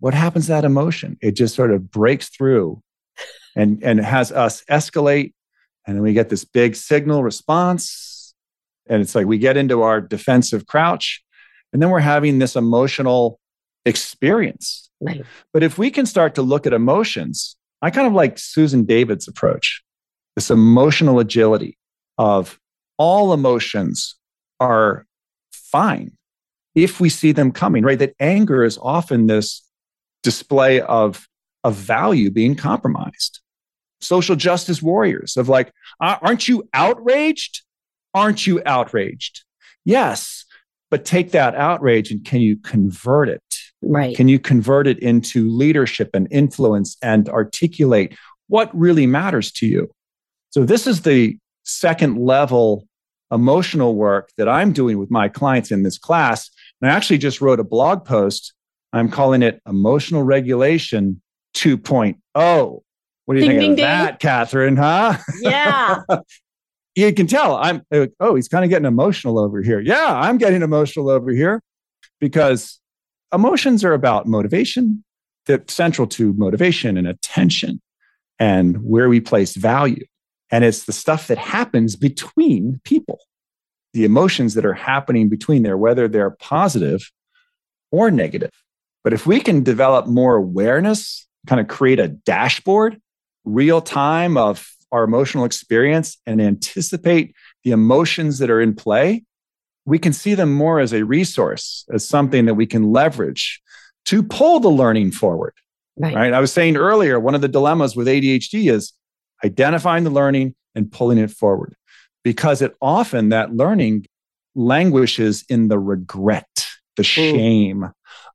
what 0.00 0.14
happens 0.14 0.46
to 0.46 0.52
that 0.52 0.64
emotion? 0.64 1.16
It 1.20 1.32
just 1.32 1.54
sort 1.54 1.70
of 1.70 1.90
breaks 1.90 2.28
through 2.28 2.82
and, 3.56 3.82
and 3.82 4.00
has 4.00 4.30
us 4.30 4.62
escalate. 4.70 5.32
And 5.86 5.96
then 5.96 6.02
we 6.02 6.12
get 6.12 6.28
this 6.28 6.44
big 6.44 6.76
signal 6.76 7.22
response. 7.22 8.34
And 8.88 9.00
it's 9.02 9.14
like 9.14 9.26
we 9.26 9.38
get 9.38 9.56
into 9.56 9.82
our 9.82 10.00
defensive 10.00 10.66
crouch. 10.66 11.22
And 11.72 11.80
then 11.80 11.90
we're 11.90 12.00
having 12.00 12.38
this 12.38 12.56
emotional 12.56 13.38
experience. 13.84 14.90
Right. 15.00 15.24
But 15.52 15.62
if 15.62 15.78
we 15.78 15.90
can 15.90 16.06
start 16.06 16.34
to 16.34 16.42
look 16.42 16.66
at 16.66 16.72
emotions 16.72 17.56
I 17.82 17.90
kind 17.90 18.06
of 18.06 18.12
like 18.12 18.38
Susan 18.38 18.84
David's 18.84 19.26
approach, 19.26 19.82
this 20.36 20.50
emotional 20.50 21.18
agility 21.18 21.78
of 22.18 22.58
all 22.98 23.32
emotions 23.32 24.16
are 24.58 25.06
fine 25.50 26.12
if 26.74 27.00
we 27.00 27.08
see 27.08 27.32
them 27.32 27.52
coming, 27.52 27.82
right? 27.82 27.98
That 27.98 28.14
anger 28.20 28.62
is 28.62 28.78
often 28.80 29.26
this 29.26 29.62
display 30.22 30.80
of, 30.82 31.26
of 31.64 31.74
value 31.74 32.30
being 32.30 32.54
compromised. 32.54 33.40
Social 34.00 34.36
justice 34.36 34.82
warriors 34.82 35.36
of 35.36 35.48
like, 35.48 35.72
uh, 36.00 36.16
aren't 36.22 36.48
you 36.48 36.68
outraged? 36.72 37.62
Aren't 38.14 38.46
you 38.46 38.62
outraged? 38.66 39.44
Yes, 39.84 40.44
but 40.90 41.04
take 41.04 41.32
that 41.32 41.54
outrage 41.54 42.10
and 42.10 42.24
can 42.24 42.40
you 42.40 42.56
convert 42.56 43.28
it 43.28 43.42
Right. 43.82 44.14
Can 44.14 44.28
you 44.28 44.38
convert 44.38 44.86
it 44.86 44.98
into 44.98 45.48
leadership 45.50 46.10
and 46.12 46.28
influence 46.30 46.96
and 47.02 47.28
articulate 47.28 48.16
what 48.48 48.74
really 48.76 49.06
matters 49.06 49.50
to 49.52 49.66
you? 49.66 49.90
So, 50.50 50.64
this 50.64 50.86
is 50.86 51.02
the 51.02 51.38
second 51.64 52.18
level 52.18 52.86
emotional 53.32 53.94
work 53.94 54.30
that 54.36 54.48
I'm 54.48 54.72
doing 54.72 54.98
with 54.98 55.10
my 55.10 55.28
clients 55.28 55.70
in 55.70 55.82
this 55.82 55.98
class. 55.98 56.50
And 56.82 56.90
I 56.90 56.94
actually 56.94 57.18
just 57.18 57.40
wrote 57.40 57.60
a 57.60 57.64
blog 57.64 58.04
post. 58.04 58.52
I'm 58.92 59.08
calling 59.08 59.42
it 59.42 59.62
Emotional 59.66 60.24
Regulation 60.24 61.22
2.0. 61.54 62.80
What 63.30 63.36
do 63.36 63.44
you 63.44 63.50
ding, 63.52 63.60
think 63.60 63.60
ding, 63.60 63.70
of 63.70 63.76
ding. 63.76 63.84
that, 63.84 64.18
Catherine? 64.18 64.76
Huh? 64.76 65.16
Yeah. 65.40 66.00
you 66.96 67.14
can 67.14 67.28
tell 67.28 67.54
I'm, 67.58 67.82
oh, 68.18 68.34
he's 68.34 68.48
kind 68.48 68.64
of 68.64 68.70
getting 68.70 68.86
emotional 68.86 69.38
over 69.38 69.62
here. 69.62 69.78
Yeah, 69.78 70.12
I'm 70.16 70.36
getting 70.36 70.62
emotional 70.62 71.08
over 71.08 71.30
here 71.30 71.62
because 72.18 72.80
emotions 73.32 73.84
are 73.84 73.92
about 73.92 74.26
motivation. 74.26 75.04
They're 75.46 75.62
central 75.68 76.08
to 76.08 76.32
motivation 76.32 76.96
and 76.96 77.06
attention 77.06 77.80
and 78.40 78.82
where 78.82 79.08
we 79.08 79.20
place 79.20 79.54
value. 79.54 80.04
And 80.50 80.64
it's 80.64 80.86
the 80.86 80.92
stuff 80.92 81.28
that 81.28 81.38
happens 81.38 81.94
between 81.94 82.80
people, 82.82 83.20
the 83.92 84.04
emotions 84.04 84.54
that 84.54 84.66
are 84.66 84.74
happening 84.74 85.28
between 85.28 85.62
there, 85.62 85.78
whether 85.78 86.08
they're 86.08 86.32
positive 86.32 87.08
or 87.92 88.10
negative. 88.10 88.50
But 89.04 89.12
if 89.12 89.24
we 89.24 89.38
can 89.38 89.62
develop 89.62 90.08
more 90.08 90.34
awareness, 90.34 91.28
kind 91.46 91.60
of 91.60 91.68
create 91.68 92.00
a 92.00 92.08
dashboard, 92.08 93.00
real 93.44 93.80
time 93.80 94.36
of 94.36 94.70
our 94.92 95.04
emotional 95.04 95.44
experience 95.44 96.18
and 96.26 96.40
anticipate 96.40 97.34
the 97.64 97.70
emotions 97.70 98.38
that 98.38 98.50
are 98.50 98.60
in 98.60 98.74
play, 98.74 99.24
we 99.84 99.98
can 99.98 100.12
see 100.12 100.34
them 100.34 100.52
more 100.52 100.80
as 100.80 100.92
a 100.92 101.04
resource, 101.04 101.84
as 101.92 102.06
something 102.06 102.46
that 102.46 102.54
we 102.54 102.66
can 102.66 102.92
leverage 102.92 103.60
to 104.06 104.22
pull 104.22 104.60
the 104.60 104.68
learning 104.68 105.12
forward. 105.12 105.54
Right. 105.96 106.14
right. 106.14 106.32
I 106.32 106.40
was 106.40 106.52
saying 106.52 106.76
earlier, 106.76 107.20
one 107.20 107.34
of 107.34 107.40
the 107.40 107.48
dilemmas 107.48 107.94
with 107.94 108.06
ADHD 108.06 108.70
is 108.70 108.92
identifying 109.44 110.04
the 110.04 110.10
learning 110.10 110.54
and 110.74 110.90
pulling 110.90 111.18
it 111.18 111.30
forward 111.30 111.74
because 112.22 112.62
it 112.62 112.74
often 112.80 113.30
that 113.30 113.54
learning 113.54 114.06
languishes 114.54 115.44
in 115.48 115.68
the 115.68 115.78
regret, 115.78 116.66
the 116.96 117.04
shame 117.04 117.90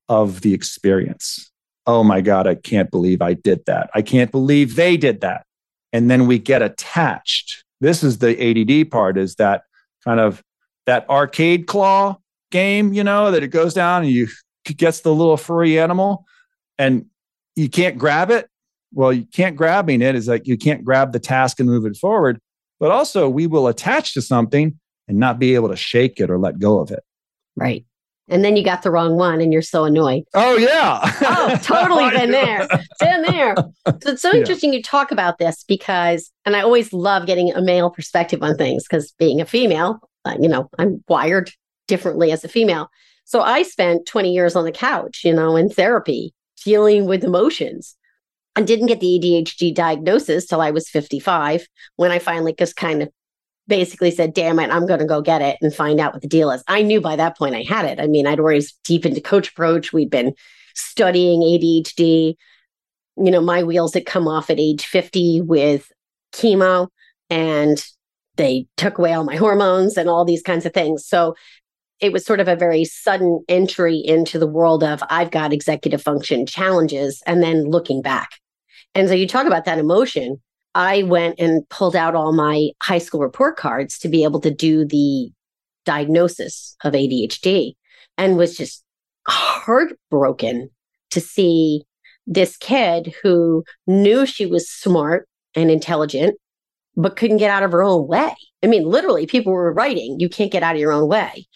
of 0.08 0.42
the 0.42 0.54
experience. 0.54 1.52
Oh 1.88 2.04
my 2.04 2.22
God, 2.22 2.48
I 2.48 2.56
can't 2.56 2.90
believe 2.90 3.22
I 3.22 3.34
did 3.34 3.66
that. 3.66 3.90
I 3.94 4.02
can't 4.02 4.32
believe 4.32 4.76
they 4.76 4.98
did 4.98 5.22
that. 5.22 5.46
And 5.94 6.10
then 6.10 6.28
we 6.28 6.40
get 6.40 6.62
attached. 6.62 7.64
This 7.80 8.04
is 8.04 8.18
the 8.18 8.36
ADD 8.40 8.90
part 8.90 9.18
is 9.18 9.36
that 9.36 9.64
kind 10.04 10.20
of 10.20 10.44
that 10.86 11.10
arcade 11.10 11.68
claw 11.68 12.18
game, 12.52 12.94
you 12.94 13.04
know, 13.04 13.32
that 13.32 13.44
it 13.44 13.50
goes 13.50 13.74
down 13.74 14.04
and 14.04 14.12
you 14.12 14.28
gets 14.78 15.02
the 15.02 15.14
little 15.14 15.38
furry 15.38 15.80
animal 15.80 16.26
and 16.80 17.06
you 17.56 17.70
can't 17.70 17.98
grab 17.98 18.32
it. 18.32 18.50
Well, 18.94 19.14
you 19.14 19.26
can't 19.26 19.56
grabbing 19.56 20.02
it 20.02 20.16
is 20.16 20.28
like 20.28 20.48
you 20.48 20.58
can't 20.58 20.84
grab 20.84 21.12
the 21.12 21.20
task 21.20 21.60
and 21.60 21.70
move 21.70 21.86
it 21.86 21.98
forward, 21.98 22.40
but 22.80 22.92
also 22.92 23.30
we 23.30 23.46
will 23.46 23.68
attach 23.68 24.14
to 24.14 24.22
something 24.22 24.80
and 25.08 25.20
not 25.20 25.38
be 25.38 25.54
able 25.54 25.70
to 25.70 25.76
shake 25.76 26.20
it 26.20 26.32
or 26.32 26.40
let 26.40 26.60
go 26.60 26.80
of 26.80 26.92
it. 26.92 27.04
Right. 27.56 27.86
And 28.28 28.44
then 28.44 28.56
you 28.56 28.64
got 28.64 28.82
the 28.82 28.90
wrong 28.90 29.18
one 29.18 29.40
and 29.40 29.54
you're 29.54 29.62
so 29.62 29.86
annoyed. 29.86 30.24
Oh, 30.34 30.58
yeah. 30.58 31.00
oh, 31.22 31.60
totally 31.64 32.10
been 32.10 32.32
there. 32.32 32.68
Been 33.00 33.22
there. 33.22 33.56
So 33.56 34.12
it's 34.12 34.22
so 34.22 34.32
yeah. 34.32 34.40
interesting 34.40 34.74
you 34.74 34.82
talk 34.82 35.12
about 35.12 35.38
this 35.38 35.64
because, 35.64 36.32
and 36.44 36.56
I 36.56 36.62
always 36.62 36.92
love 36.92 37.28
getting 37.28 37.54
a 37.54 37.62
male 37.62 37.92
perspective 37.92 38.42
on 38.42 38.58
things 38.58 38.84
because 38.84 39.12
being 39.20 39.42
a 39.42 39.46
female, 39.46 40.00
uh, 40.26 40.36
you 40.40 40.50
know, 40.50 40.70
I'm 40.80 41.04
wired 41.08 41.52
differently 41.88 42.32
as 42.32 42.44
a 42.44 42.48
female. 42.48 42.90
So 43.26 43.42
I 43.42 43.62
spent 43.62 44.08
20 44.08 44.34
years 44.34 44.56
on 44.56 44.66
the 44.66 44.72
couch, 44.72 45.22
you 45.24 45.34
know, 45.34 45.56
in 45.56 45.70
therapy, 45.70 46.34
dealing 46.64 47.06
with 47.06 47.24
emotions 47.24 47.96
and 48.56 48.66
didn't 48.66 48.88
get 48.88 49.00
the 49.00 49.20
ADHD 49.20 49.74
diagnosis 49.74 50.46
till 50.46 50.62
I 50.62 50.72
was 50.72 50.90
55 50.90 51.68
when 51.98 52.12
I 52.12 52.20
finally 52.20 52.56
just 52.58 52.76
kind 52.76 53.04
of 53.04 53.10
basically 53.68 54.12
said, 54.12 54.34
damn 54.34 54.60
it, 54.60 54.70
I'm 54.70 54.86
going 54.86 55.00
to 55.00 55.06
go 55.06 55.22
get 55.22 55.42
it 55.42 55.58
and 55.62 55.74
find 55.74 56.00
out 56.00 56.14
what 56.14 56.22
the 56.22 56.28
deal 56.28 56.52
is. 56.52 56.64
I 56.68 56.82
knew 56.82 57.02
by 57.02 57.16
that 57.16 57.38
point 57.38 57.56
I 57.56 57.64
had 57.64 57.86
it. 57.86 58.00
I 58.00 58.08
mean, 58.08 58.28
I'd 58.28 58.40
already 58.40 58.66
deep 58.84 59.06
into 59.06 59.22
coach 59.22 59.50
approach. 59.50 59.92
We'd 59.92 60.10
been 60.10 60.34
studying 60.76 61.42
ADHD. 61.42 62.36
You 63.18 63.32
know, 63.32 63.42
my 63.42 63.64
wheels 63.64 63.94
had 63.94 64.06
come 64.06 64.28
off 64.28 64.50
at 64.50 64.60
age 64.60 64.86
50 64.86 65.42
with 65.42 65.92
chemo 66.34 66.90
and 67.30 67.84
they 68.36 68.68
took 68.78 68.98
away 68.98 69.14
all 69.14 69.24
my 69.24 69.38
hormones 69.38 69.98
and 69.98 70.10
all 70.10 70.26
these 70.26 70.42
kinds 70.42 70.66
of 70.66 70.74
things. 70.74 71.06
So 71.06 71.36
it 72.02 72.12
was 72.12 72.26
sort 72.26 72.40
of 72.42 72.48
a 72.48 72.56
very 72.56 72.84
sudden 72.84 73.44
entry 73.48 73.98
into 73.98 74.38
the 74.38 74.48
world 74.48 74.84
of 74.84 75.02
I've 75.10 75.32
got 75.32 75.54
executive 75.54 76.02
function 76.02 76.46
challenges 76.46 77.24
and 77.26 77.42
then 77.42 77.64
looking 77.64 78.02
back. 78.02 78.32
And 78.94 79.08
so 79.08 79.14
you 79.14 79.28
talk 79.28 79.48
about 79.48 79.66
that 79.66 79.80
emotion. 79.80 80.42
I 80.76 81.04
went 81.04 81.40
and 81.40 81.68
pulled 81.70 81.96
out 81.96 82.16
all 82.16 82.34
my 82.34 82.70
high 82.84 83.00
school 83.00 83.22
report 83.22 83.56
cards 83.56 83.98
to 84.00 84.10
be 84.10 84.24
able 84.24 84.42
to 84.42 84.54
do 84.54 84.86
the 84.86 85.32
diagnosis 85.86 86.76
of 86.84 86.94
ADHD 86.94 87.74
and 88.18 88.38
was 88.38 88.58
just 88.58 88.84
heartbroken 89.28 90.70
to 91.12 91.22
see 91.22 91.84
this 92.28 92.58
kid 92.58 93.14
who 93.24 93.64
knew 93.88 94.26
she 94.26 94.46
was 94.46 94.70
smart 94.70 95.28
and 95.56 95.72
intelligent 95.72 96.36
but 96.98 97.16
couldn't 97.16 97.38
get 97.38 97.52
out 97.52 97.64
of 97.64 97.72
her 97.72 97.84
own 97.84 98.08
way. 98.08 98.36
I 98.64 98.68
mean, 98.68 98.84
literally, 98.84 99.28
people 99.28 99.54
were 99.54 99.74
writing, 99.74 100.18
you 100.20 100.30
can't 100.30 100.52
get 100.52 100.64
out 100.64 100.76
of 100.76 100.82
your 100.82 100.92
own 100.92 101.08
way. 101.08 101.48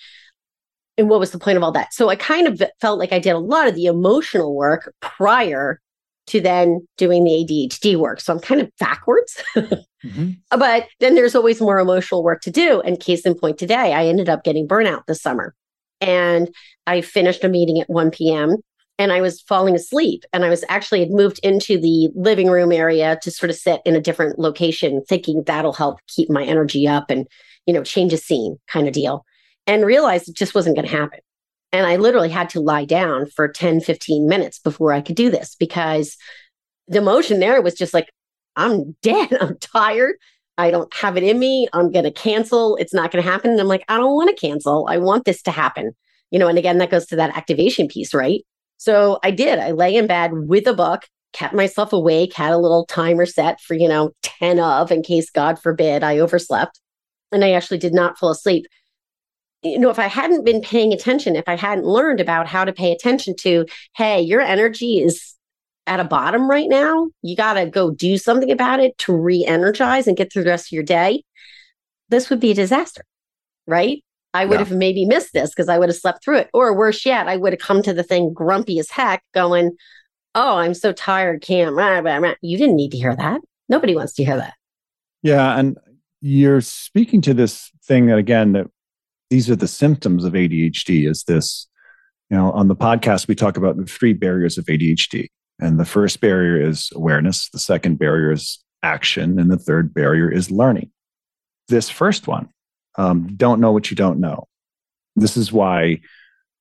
And 0.98 1.10
what 1.10 1.20
was 1.20 1.32
the 1.32 1.40
point 1.40 1.58
of 1.58 1.64
all 1.64 1.72
that? 1.72 1.94
So 1.94 2.10
I 2.10 2.16
kind 2.16 2.48
of 2.48 2.62
felt 2.82 3.00
like 3.00 3.14
I 3.14 3.20
did 3.20 3.32
a 3.32 3.40
lot 3.40 3.68
of 3.68 3.76
the 3.76 3.86
emotional 3.86 4.56
work 4.56 4.94
prior 5.02 5.80
to 6.30 6.42
then 6.42 6.88
doing 6.98 7.24
the 7.24 7.32
ADHD 7.32 7.96
work. 7.96 8.22
So 8.22 8.34
I'm 8.34 8.40
kind 8.40 8.62
of 8.62 8.72
backwards. 8.80 9.44
mm-hmm. 9.56 10.32
But 10.50 10.88
then 11.00 11.16
there's 11.16 11.36
always 11.36 11.62
more 11.62 11.80
emotional 11.80 12.24
work 12.24 12.42
to 12.42 12.52
do. 12.52 12.82
And 12.82 13.00
case 13.00 13.26
in 13.26 13.36
point 13.36 13.58
today, 13.58 13.94
I 13.94 14.06
ended 14.06 14.30
up 14.30 14.44
getting 14.44 14.68
burnout 14.68 15.06
this 15.08 15.22
summer. 15.22 15.54
And 16.02 16.54
I 16.88 17.02
finished 17.02 17.44
a 17.44 17.50
meeting 17.50 17.80
at 17.80 17.90
1 17.90 18.12
p.m 18.12 18.58
and 19.00 19.14
I 19.14 19.22
was 19.22 19.42
falling 19.42 19.76
asleep. 19.76 20.26
And 20.34 20.46
I 20.46 20.50
was 20.50 20.64
actually 20.68 21.00
had 21.00 21.10
moved 21.10 21.40
into 21.42 21.80
the 21.80 22.10
living 22.14 22.50
room 22.50 22.72
area 22.72 23.18
to 23.24 23.32
sort 23.32 23.50
of 23.50 23.56
sit 23.56 23.82
in 23.86 23.96
a 23.96 24.02
different 24.02 24.38
location, 24.38 25.02
thinking 25.08 25.44
that'll 25.46 25.74
help 25.74 26.00
keep 26.08 26.30
my 26.30 26.44
energy 26.44 26.88
up 26.88 27.10
and, 27.10 27.26
you 27.66 27.74
know, 27.74 27.82
change 27.82 28.12
a 28.12 28.18
scene 28.18 28.58
kind 28.68 28.88
of 28.88 28.94
deal. 28.94 29.26
And 29.66 29.86
realized 29.86 30.28
it 30.28 30.36
just 30.36 30.54
wasn't 30.54 30.76
going 30.76 30.88
to 30.88 30.96
happen. 30.96 31.20
And 31.72 31.86
I 31.86 31.98
literally 31.98 32.30
had 32.30 32.50
to 32.52 32.60
lie 32.60 32.86
down 32.86 33.28
for 33.28 33.48
10, 33.48 33.82
15 33.82 34.28
minutes 34.28 34.60
before 34.60 34.92
I 34.92 35.02
could 35.02 35.16
do 35.16 35.30
this 35.30 35.56
because 35.56 36.18
the 36.88 36.98
emotion 36.98 37.40
there 37.40 37.62
was 37.62 37.76
just 37.76 37.94
like, 37.94 38.10
I'm 38.56 38.96
dead. 39.02 39.30
I'm 39.42 39.58
tired. 39.60 40.16
I 40.58 40.72
don't 40.72 40.94
have 40.94 41.16
it 41.16 41.24
in 41.24 41.40
me. 41.40 41.68
I'm 41.72 41.92
going 41.92 42.04
to 42.04 42.12
cancel. 42.12 42.76
It's 42.78 42.94
not 42.94 43.12
going 43.12 43.24
to 43.24 43.30
happen. 43.30 43.52
And 43.52 43.62
I'm 43.62 43.68
like, 43.68 43.86
I 43.88 43.98
don't 43.98 44.16
want 44.16 44.30
to 44.30 44.48
cancel. 44.48 44.88
I 44.90 44.98
want 44.98 45.26
this 45.26 45.42
to 45.44 45.52
happen. 45.52 45.92
You 46.32 46.40
know, 46.40 46.48
and 46.48 46.58
again, 46.58 46.78
that 46.80 46.92
goes 46.92 47.06
to 47.08 47.16
that 47.16 47.36
activation 47.36 47.88
piece, 47.88 48.14
right? 48.14 48.42
So 48.78 49.20
I 49.24 49.32
did. 49.32 49.58
I 49.60 49.72
lay 49.72 49.96
in 49.96 50.06
bed 50.06 50.32
with 50.34 50.68
a 50.68 50.74
book, 50.74 51.08
kept 51.34 51.54
myself 51.54 51.94
awake, 51.94 52.34
had 52.34 52.52
a 52.52 52.58
little 52.58 52.86
timer 52.86 53.26
set 53.26 53.62
for, 53.62 53.74
you 53.74 53.88
know, 53.88 54.12
10 54.24 54.60
of 54.60 54.92
in 54.92 55.02
case, 55.02 55.30
God 55.30 55.60
forbid, 55.60 56.04
I 56.04 56.20
overslept. 56.20 56.80
And 57.32 57.44
I 57.44 57.52
actually 57.52 57.78
did 57.78 57.94
not 57.94 58.18
fall 58.18 58.32
asleep. 58.32 58.66
You 59.62 59.80
know, 59.80 59.90
if 59.90 60.00
I 60.00 60.08
hadn't 60.08 60.46
been 60.46 60.62
paying 60.62 60.94
attention, 60.94 61.36
if 61.36 61.48
I 61.48 61.56
hadn't 61.56 61.86
learned 61.86 62.22
about 62.22 62.48
how 62.48 62.64
to 62.64 62.72
pay 62.72 62.92
attention 62.92 63.36
to, 63.42 63.66
hey, 63.96 64.22
your 64.22 64.40
energy 64.40 65.00
is 65.00 65.36
at 65.90 66.00
a 66.00 66.06
bottom 66.06 66.50
right 66.50 66.70
now. 66.70 67.10
You 67.22 67.36
got 67.36 67.54
to 67.54 67.66
go 67.66 67.92
do 67.92 68.18
something 68.18 68.52
about 68.52 68.80
it 68.80 68.98
to 69.00 69.14
re 69.14 69.44
energize 69.46 70.08
and 70.08 70.16
get 70.16 70.32
through 70.32 70.44
the 70.44 70.52
rest 70.52 70.68
of 70.68 70.72
your 70.72 70.84
day. 70.84 71.24
This 72.10 72.30
would 72.30 72.40
be 72.40 72.52
a 72.52 72.56
disaster, 72.56 73.04
right? 73.68 74.04
I 74.34 74.46
would 74.46 74.60
yeah. 74.60 74.66
have 74.66 74.78
maybe 74.78 75.06
missed 75.06 75.34
this 75.34 75.50
because 75.50 75.68
I 75.68 75.80
would 75.80 75.90
have 75.90 75.98
slept 75.98 76.24
through 76.24 76.38
it. 76.38 76.50
Or 76.54 76.78
worse 76.78 77.06
yet, 77.06 77.28
I 77.28 77.38
would 77.38 77.54
have 77.54 77.60
come 77.60 77.82
to 77.82 77.94
the 77.94 78.04
thing 78.04 78.32
grumpy 78.32 78.80
as 78.80 78.92
heck, 78.92 79.24
going, 79.34 79.72
Oh, 80.36 80.58
I'm 80.58 80.76
so 80.76 80.94
tired, 80.94 81.42
Cam. 81.42 81.76
You 82.42 82.58
didn't 82.58 82.76
need 82.76 82.92
to 82.92 82.98
hear 82.98 83.16
that. 83.16 83.42
Nobody 83.68 83.96
wants 83.96 84.14
to 84.14 84.24
hear 84.24 84.38
that. 84.38 84.54
Yeah. 85.24 85.58
And 85.58 85.78
you're 86.22 86.62
speaking 86.62 87.22
to 87.24 87.34
this 87.34 87.72
thing 87.84 88.06
that, 88.06 88.20
again, 88.20 88.54
that 88.54 88.68
these 89.30 89.50
are 89.50 89.56
the 89.56 89.68
symptoms 89.68 90.24
of 90.24 90.34
ADHD 90.34 91.08
is 91.08 91.24
this, 91.24 91.68
you 92.30 92.38
know, 92.38 92.52
on 92.52 92.68
the 92.68 92.76
podcast, 92.76 93.28
we 93.28 93.36
talk 93.36 93.58
about 93.58 93.78
the 93.78 93.86
three 93.86 94.14
barriers 94.14 94.58
of 94.58 94.66
ADHD 94.66 95.28
and 95.60 95.80
the 95.80 95.86
first 95.86 96.22
barrier 96.22 96.60
is 96.62 96.90
awareness, 96.96 97.50
the 97.50 97.60
second 97.60 98.00
barrier 98.00 98.32
is 98.32 98.64
action, 98.82 99.40
and 99.40 99.52
the 99.52 99.58
third 99.58 99.94
barrier 99.94 100.32
is 100.32 100.50
learning. 100.50 100.90
This 101.68 101.90
first 101.90 102.28
one, 102.28 102.50
um, 102.98 103.36
don't 103.36 103.60
know 103.60 103.72
what 103.72 103.92
you 103.92 103.96
don't 103.96 104.20
know. 104.20 104.48
This 105.16 105.36
is 105.36 105.52
why, 105.52 106.00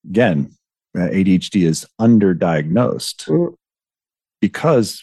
again, 0.04 0.52
ADHD 0.96 1.64
is 1.64 1.86
underdiagnosed 2.00 3.28
mm. 3.28 3.54
because 4.40 5.02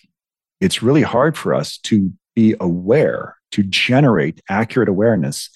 it's 0.60 0.84
really 0.84 1.04
hard 1.04 1.38
for 1.38 1.54
us 1.54 1.78
to 1.80 2.12
be 2.36 2.54
aware, 2.60 3.38
to 3.51 3.63
generate 3.63 4.41
accurate 4.49 4.89
awareness 4.89 5.49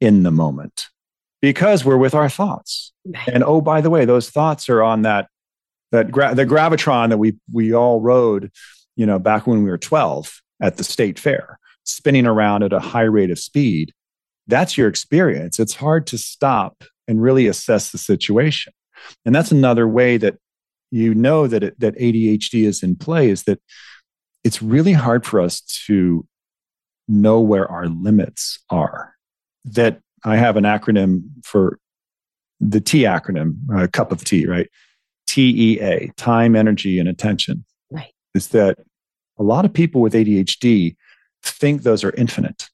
in 0.00 0.22
the 0.22 0.30
moment 0.30 0.86
because 1.44 1.84
we're 1.84 1.98
with 1.98 2.14
our 2.14 2.30
thoughts. 2.30 2.90
And 3.30 3.44
oh, 3.44 3.60
by 3.60 3.82
the 3.82 3.90
way, 3.90 4.06
those 4.06 4.30
thoughts 4.30 4.70
are 4.70 4.82
on 4.82 5.02
that 5.02 5.28
that 5.92 6.10
gra- 6.10 6.34
the 6.34 6.46
gravitron 6.46 7.10
that 7.10 7.18
we 7.18 7.34
we 7.52 7.74
all 7.74 8.00
rode, 8.00 8.50
you 8.96 9.04
know, 9.04 9.18
back 9.18 9.46
when 9.46 9.62
we 9.62 9.68
were 9.68 9.76
12 9.76 10.40
at 10.62 10.78
the 10.78 10.84
state 10.84 11.18
fair, 11.18 11.58
spinning 11.84 12.26
around 12.26 12.62
at 12.62 12.72
a 12.72 12.80
high 12.80 13.02
rate 13.02 13.30
of 13.30 13.38
speed. 13.38 13.92
That's 14.46 14.78
your 14.78 14.88
experience. 14.88 15.58
It's 15.58 15.74
hard 15.74 16.06
to 16.08 16.18
stop 16.18 16.82
and 17.06 17.22
really 17.22 17.46
assess 17.46 17.92
the 17.92 17.98
situation. 17.98 18.72
And 19.26 19.34
that's 19.34 19.52
another 19.52 19.86
way 19.86 20.16
that 20.16 20.36
you 20.90 21.14
know 21.14 21.46
that 21.46 21.62
it, 21.62 21.78
that 21.80 21.98
ADHD 21.98 22.64
is 22.64 22.82
in 22.82 22.96
play 22.96 23.28
is 23.28 23.42
that 23.42 23.60
it's 24.44 24.62
really 24.62 24.92
hard 24.92 25.26
for 25.26 25.40
us 25.40 25.60
to 25.86 26.26
know 27.06 27.38
where 27.40 27.70
our 27.70 27.86
limits 27.86 28.60
are. 28.70 29.12
That 29.66 30.00
I 30.24 30.36
have 30.36 30.56
an 30.56 30.64
acronym 30.64 31.24
for 31.44 31.78
the 32.60 32.80
T 32.80 33.02
acronym, 33.02 33.56
a 33.74 33.88
cup 33.88 34.12
of 34.12 34.24
tea, 34.24 34.46
right? 34.46 34.68
TEA, 35.26 36.12
time, 36.16 36.54
energy, 36.56 36.98
and 36.98 37.08
attention. 37.08 37.64
Right. 37.90 38.12
Is 38.34 38.48
that 38.48 38.78
a 39.38 39.42
lot 39.42 39.64
of 39.64 39.72
people 39.72 40.00
with 40.00 40.14
ADHD 40.14 40.96
think 41.42 41.82
those 41.82 42.04
are 42.04 42.12
infinite. 42.12 42.68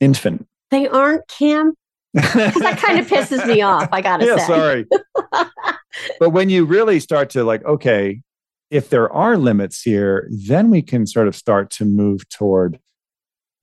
Infinite. 0.00 0.46
They 0.70 0.88
aren't, 0.88 1.26
Cam. 1.28 1.74
that 2.14 2.78
kind 2.80 2.98
of 2.98 3.08
pisses 3.08 3.46
me 3.46 3.62
off, 3.62 3.88
I 3.90 4.00
gotta 4.00 4.24
yeah, 4.26 4.36
say. 4.36 4.46
sorry. 4.46 4.86
but 6.20 6.30
when 6.30 6.48
you 6.48 6.64
really 6.64 7.00
start 7.00 7.30
to 7.30 7.44
like, 7.44 7.64
okay, 7.64 8.20
if 8.70 8.88
there 8.88 9.12
are 9.12 9.36
limits 9.36 9.82
here, 9.82 10.28
then 10.30 10.70
we 10.70 10.82
can 10.82 11.06
sort 11.06 11.28
of 11.28 11.34
start 11.34 11.70
to 11.70 11.84
move 11.84 12.28
toward. 12.28 12.78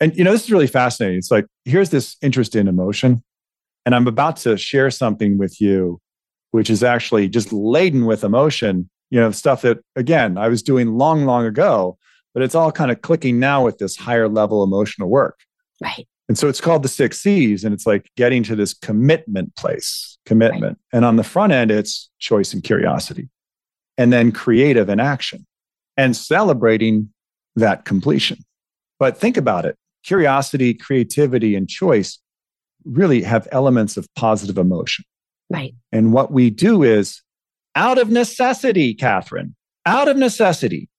And 0.01 0.13
you 0.17 0.25
know, 0.25 0.33
this 0.33 0.43
is 0.43 0.51
really 0.51 0.67
fascinating. 0.67 1.17
It's 1.17 1.31
like 1.31 1.45
here's 1.63 1.91
this 1.91 2.17
interest 2.21 2.55
in 2.55 2.67
emotion, 2.67 3.23
and 3.85 3.95
I'm 3.95 4.07
about 4.07 4.35
to 4.37 4.57
share 4.57 4.91
something 4.91 5.37
with 5.37 5.61
you 5.61 6.01
which 6.51 6.69
is 6.69 6.83
actually 6.83 7.27
just 7.27 7.51
laden 7.51 8.05
with 8.05 8.23
emotion, 8.23 8.89
you 9.09 9.19
know, 9.19 9.31
stuff 9.31 9.63
that, 9.63 9.79
again, 9.95 10.37
I 10.37 10.49
was 10.49 10.61
doing 10.61 10.97
long, 10.97 11.25
long 11.25 11.45
ago, 11.45 11.97
but 12.33 12.43
it's 12.43 12.55
all 12.55 12.71
kind 12.71 12.91
of 12.91 13.01
clicking 13.01 13.39
now 13.39 13.65
with 13.65 13.77
this 13.77 13.97
higher 13.97 14.29
level 14.29 14.63
emotional 14.63 15.09
work. 15.09 15.39
Right. 15.81 16.07
And 16.29 16.37
so 16.37 16.47
it's 16.47 16.61
called 16.61 16.83
the 16.83 16.89
six 16.89 17.19
C's, 17.19 17.63
and 17.63 17.73
it's 17.73 17.85
like 17.85 18.09
getting 18.15 18.43
to 18.43 18.55
this 18.55 18.73
commitment 18.73 19.55
place, 19.55 20.17
commitment. 20.25 20.77
Right. 20.77 20.97
And 20.97 21.05
on 21.05 21.15
the 21.15 21.23
front 21.23 21.51
end, 21.51 21.71
it's 21.71 22.09
choice 22.19 22.53
and 22.53 22.63
curiosity, 22.63 23.29
and 23.97 24.13
then 24.13 24.31
creative 24.31 24.87
and 24.87 25.01
action, 25.01 25.45
and 25.97 26.15
celebrating 26.15 27.09
that 27.55 27.83
completion. 27.83 28.37
But 28.97 29.17
think 29.17 29.35
about 29.35 29.65
it 29.65 29.75
curiosity, 30.03 30.73
creativity, 30.73 31.55
and 31.55 31.67
choice 31.67 32.19
really 32.85 33.21
have 33.21 33.47
elements 33.51 33.97
of 33.97 34.07
positive 34.15 34.57
emotion. 34.57 35.05
Right. 35.49 35.75
And 35.91 36.13
what 36.13 36.31
we 36.31 36.49
do 36.49 36.83
is 36.83 37.21
out 37.75 37.97
of 37.97 38.09
necessity, 38.09 38.93
Catherine, 38.93 39.55
out 39.85 40.07
of 40.07 40.17
necessity, 40.17 40.89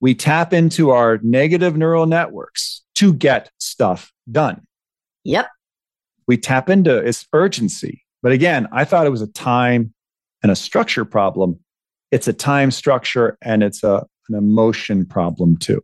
we 0.00 0.14
tap 0.14 0.52
into 0.52 0.90
our 0.90 1.18
negative 1.22 1.76
neural 1.76 2.06
networks 2.06 2.82
to 2.96 3.14
get 3.14 3.50
stuff 3.58 4.12
done. 4.30 4.62
Yep. 5.24 5.48
We 6.26 6.36
tap 6.36 6.68
into 6.68 6.96
its 6.96 7.26
urgency. 7.32 8.04
But 8.22 8.32
again, 8.32 8.68
I 8.72 8.84
thought 8.84 9.06
it 9.06 9.10
was 9.10 9.22
a 9.22 9.28
time 9.28 9.94
and 10.42 10.50
a 10.50 10.56
structure 10.56 11.04
problem. 11.04 11.58
It's 12.10 12.28
a 12.28 12.32
time 12.32 12.70
structure 12.70 13.38
and 13.42 13.62
it's 13.62 13.82
a, 13.82 14.04
an 14.28 14.34
emotion 14.36 15.06
problem 15.06 15.56
too. 15.56 15.82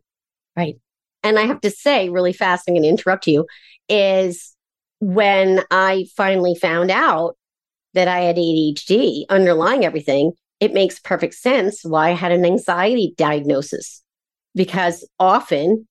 Right. 0.55 0.77
And 1.23 1.37
I 1.37 1.43
have 1.43 1.61
to 1.61 1.69
say, 1.69 2.09
really 2.09 2.33
fast, 2.33 2.65
I'm 2.67 2.73
going 2.73 2.83
to 2.83 2.89
interrupt 2.89 3.27
you, 3.27 3.45
is 3.87 4.55
when 4.99 5.63
I 5.71 6.05
finally 6.15 6.55
found 6.55 6.91
out 6.91 7.35
that 7.93 8.07
I 8.07 8.19
had 8.19 8.37
ADHD 8.37 9.25
underlying 9.29 9.83
everything, 9.83 10.33
it 10.59 10.73
makes 10.73 10.99
perfect 10.99 11.35
sense 11.35 11.83
why 11.83 12.09
I 12.09 12.13
had 12.13 12.31
an 12.31 12.45
anxiety 12.45 13.13
diagnosis. 13.17 14.03
Because 14.55 15.07
often, 15.19 15.87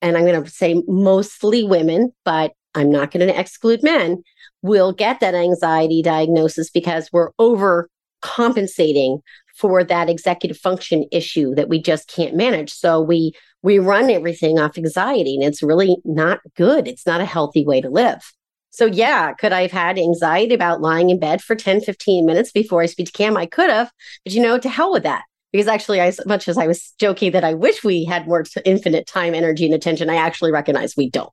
and 0.00 0.16
I'm 0.16 0.26
going 0.26 0.42
to 0.42 0.50
say 0.50 0.82
mostly 0.86 1.64
women, 1.64 2.12
but 2.24 2.52
I'm 2.74 2.90
not 2.90 3.10
going 3.10 3.26
to 3.26 3.38
exclude 3.38 3.82
men, 3.82 4.22
will 4.62 4.92
get 4.92 5.20
that 5.20 5.34
anxiety 5.34 6.02
diagnosis 6.02 6.70
because 6.70 7.10
we're 7.12 7.32
overcompensating 7.40 9.20
for 9.56 9.84
that 9.84 10.08
executive 10.08 10.56
function 10.56 11.04
issue 11.12 11.54
that 11.54 11.68
we 11.68 11.80
just 11.80 12.08
can't 12.08 12.34
manage. 12.34 12.72
So 12.72 13.00
we 13.00 13.32
we 13.62 13.78
run 13.78 14.10
everything 14.10 14.58
off 14.58 14.76
anxiety 14.76 15.34
and 15.34 15.44
it's 15.44 15.62
really 15.62 15.96
not 16.04 16.40
good. 16.56 16.88
It's 16.88 17.06
not 17.06 17.20
a 17.20 17.26
healthy 17.26 17.64
way 17.64 17.80
to 17.80 17.88
live. 17.88 18.32
So, 18.70 18.86
yeah, 18.86 19.34
could 19.34 19.52
I 19.52 19.62
have 19.62 19.70
had 19.70 19.98
anxiety 19.98 20.54
about 20.54 20.80
lying 20.80 21.10
in 21.10 21.18
bed 21.18 21.42
for 21.42 21.54
10, 21.54 21.82
15 21.82 22.24
minutes 22.24 22.50
before 22.50 22.82
I 22.82 22.86
speak 22.86 23.06
to 23.06 23.12
Cam? 23.12 23.36
I 23.36 23.46
could 23.46 23.68
have, 23.68 23.92
but 24.24 24.32
you 24.32 24.42
know, 24.42 24.58
to 24.58 24.68
hell 24.68 24.92
with 24.92 25.02
that. 25.02 25.24
Because 25.52 25.68
actually, 25.68 26.00
as 26.00 26.18
much 26.24 26.48
as 26.48 26.56
I 26.56 26.66
was 26.66 26.94
joking 26.98 27.32
that 27.32 27.44
I 27.44 27.52
wish 27.52 27.84
we 27.84 28.04
had 28.04 28.26
more 28.26 28.42
infinite 28.64 29.06
time, 29.06 29.34
energy, 29.34 29.66
and 29.66 29.74
attention, 29.74 30.08
I 30.08 30.16
actually 30.16 30.50
recognize 30.50 30.96
we 30.96 31.10
don't. 31.10 31.30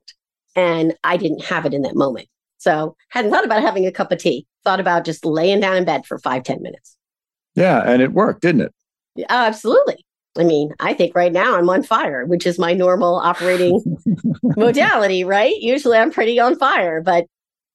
And 0.54 0.94
I 1.02 1.16
didn't 1.16 1.44
have 1.44 1.64
it 1.64 1.72
in 1.72 1.80
that 1.82 1.96
moment. 1.96 2.28
So, 2.58 2.94
hadn't 3.08 3.30
thought 3.30 3.46
about 3.46 3.62
having 3.62 3.86
a 3.86 3.92
cup 3.92 4.12
of 4.12 4.18
tea, 4.18 4.46
thought 4.62 4.78
about 4.78 5.06
just 5.06 5.24
laying 5.24 5.60
down 5.60 5.78
in 5.78 5.86
bed 5.86 6.04
for 6.04 6.18
five, 6.18 6.42
ten 6.42 6.60
minutes. 6.60 6.94
Yeah. 7.54 7.82
And 7.86 8.02
it 8.02 8.12
worked, 8.12 8.42
didn't 8.42 8.60
it? 8.60 8.74
Yeah, 9.16 9.26
absolutely. 9.30 10.04
I 10.38 10.44
mean, 10.44 10.72
I 10.78 10.94
think 10.94 11.16
right 11.16 11.32
now 11.32 11.58
I'm 11.58 11.68
on 11.68 11.82
fire, 11.82 12.24
which 12.24 12.46
is 12.46 12.58
my 12.58 12.72
normal 12.72 13.16
operating 13.16 13.98
modality, 14.42 15.24
right? 15.24 15.56
Usually 15.58 15.98
I'm 15.98 16.12
pretty 16.12 16.38
on 16.38 16.56
fire, 16.56 17.02
but 17.02 17.26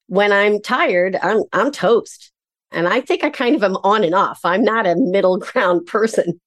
when 0.07 0.31
I'm 0.31 0.61
tired, 0.61 1.17
I'm 1.21 1.43
I'm 1.51 1.71
toast. 1.71 2.31
And 2.71 2.87
I 2.87 3.01
think 3.01 3.23
I 3.23 3.29
kind 3.29 3.55
of 3.55 3.63
am 3.63 3.77
on 3.77 4.03
and 4.03 4.15
off. 4.15 4.39
I'm 4.43 4.63
not 4.63 4.87
a 4.87 4.95
middle 4.95 5.37
ground 5.39 5.85
person. 5.85 6.39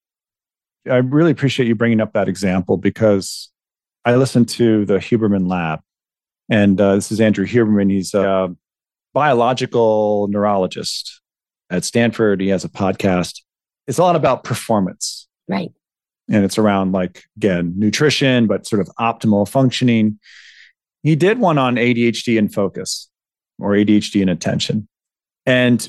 I 0.88 0.96
really 0.96 1.30
appreciate 1.30 1.68
you 1.68 1.74
bringing 1.74 2.00
up 2.00 2.14
that 2.14 2.28
example 2.28 2.78
because 2.78 3.50
I 4.04 4.16
listened 4.16 4.48
to 4.50 4.86
the 4.86 4.94
Huberman 4.94 5.48
Lab, 5.48 5.80
and 6.48 6.80
uh, 6.80 6.94
this 6.94 7.12
is 7.12 7.20
Andrew 7.20 7.46
Huberman. 7.46 7.90
He's 7.90 8.14
a 8.14 8.54
biological 9.12 10.28
neurologist 10.30 11.20
at 11.68 11.84
Stanford. 11.84 12.40
He 12.40 12.48
has 12.48 12.64
a 12.64 12.70
podcast. 12.70 13.42
It's 13.86 13.98
a 13.98 14.02
lot 14.02 14.16
about 14.16 14.44
performance. 14.44 15.28
Right 15.46 15.70
and 16.28 16.44
it's 16.44 16.58
around 16.58 16.92
like 16.92 17.24
again 17.36 17.74
nutrition 17.76 18.46
but 18.46 18.66
sort 18.66 18.80
of 18.80 18.88
optimal 18.98 19.48
functioning. 19.48 20.18
He 21.02 21.16
did 21.16 21.38
one 21.38 21.58
on 21.58 21.76
adhd 21.76 22.38
and 22.38 22.52
focus 22.52 23.08
or 23.58 23.72
adhd 23.72 24.20
and 24.20 24.30
attention. 24.30 24.88
And 25.46 25.88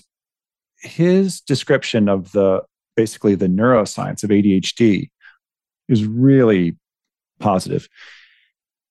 his 0.82 1.42
description 1.42 2.08
of 2.08 2.32
the 2.32 2.62
basically 2.96 3.36
the 3.36 3.48
neuroscience 3.48 4.24
of 4.24 4.30
adhd 4.30 5.10
is 5.88 6.06
really 6.06 6.78
positive. 7.40 7.88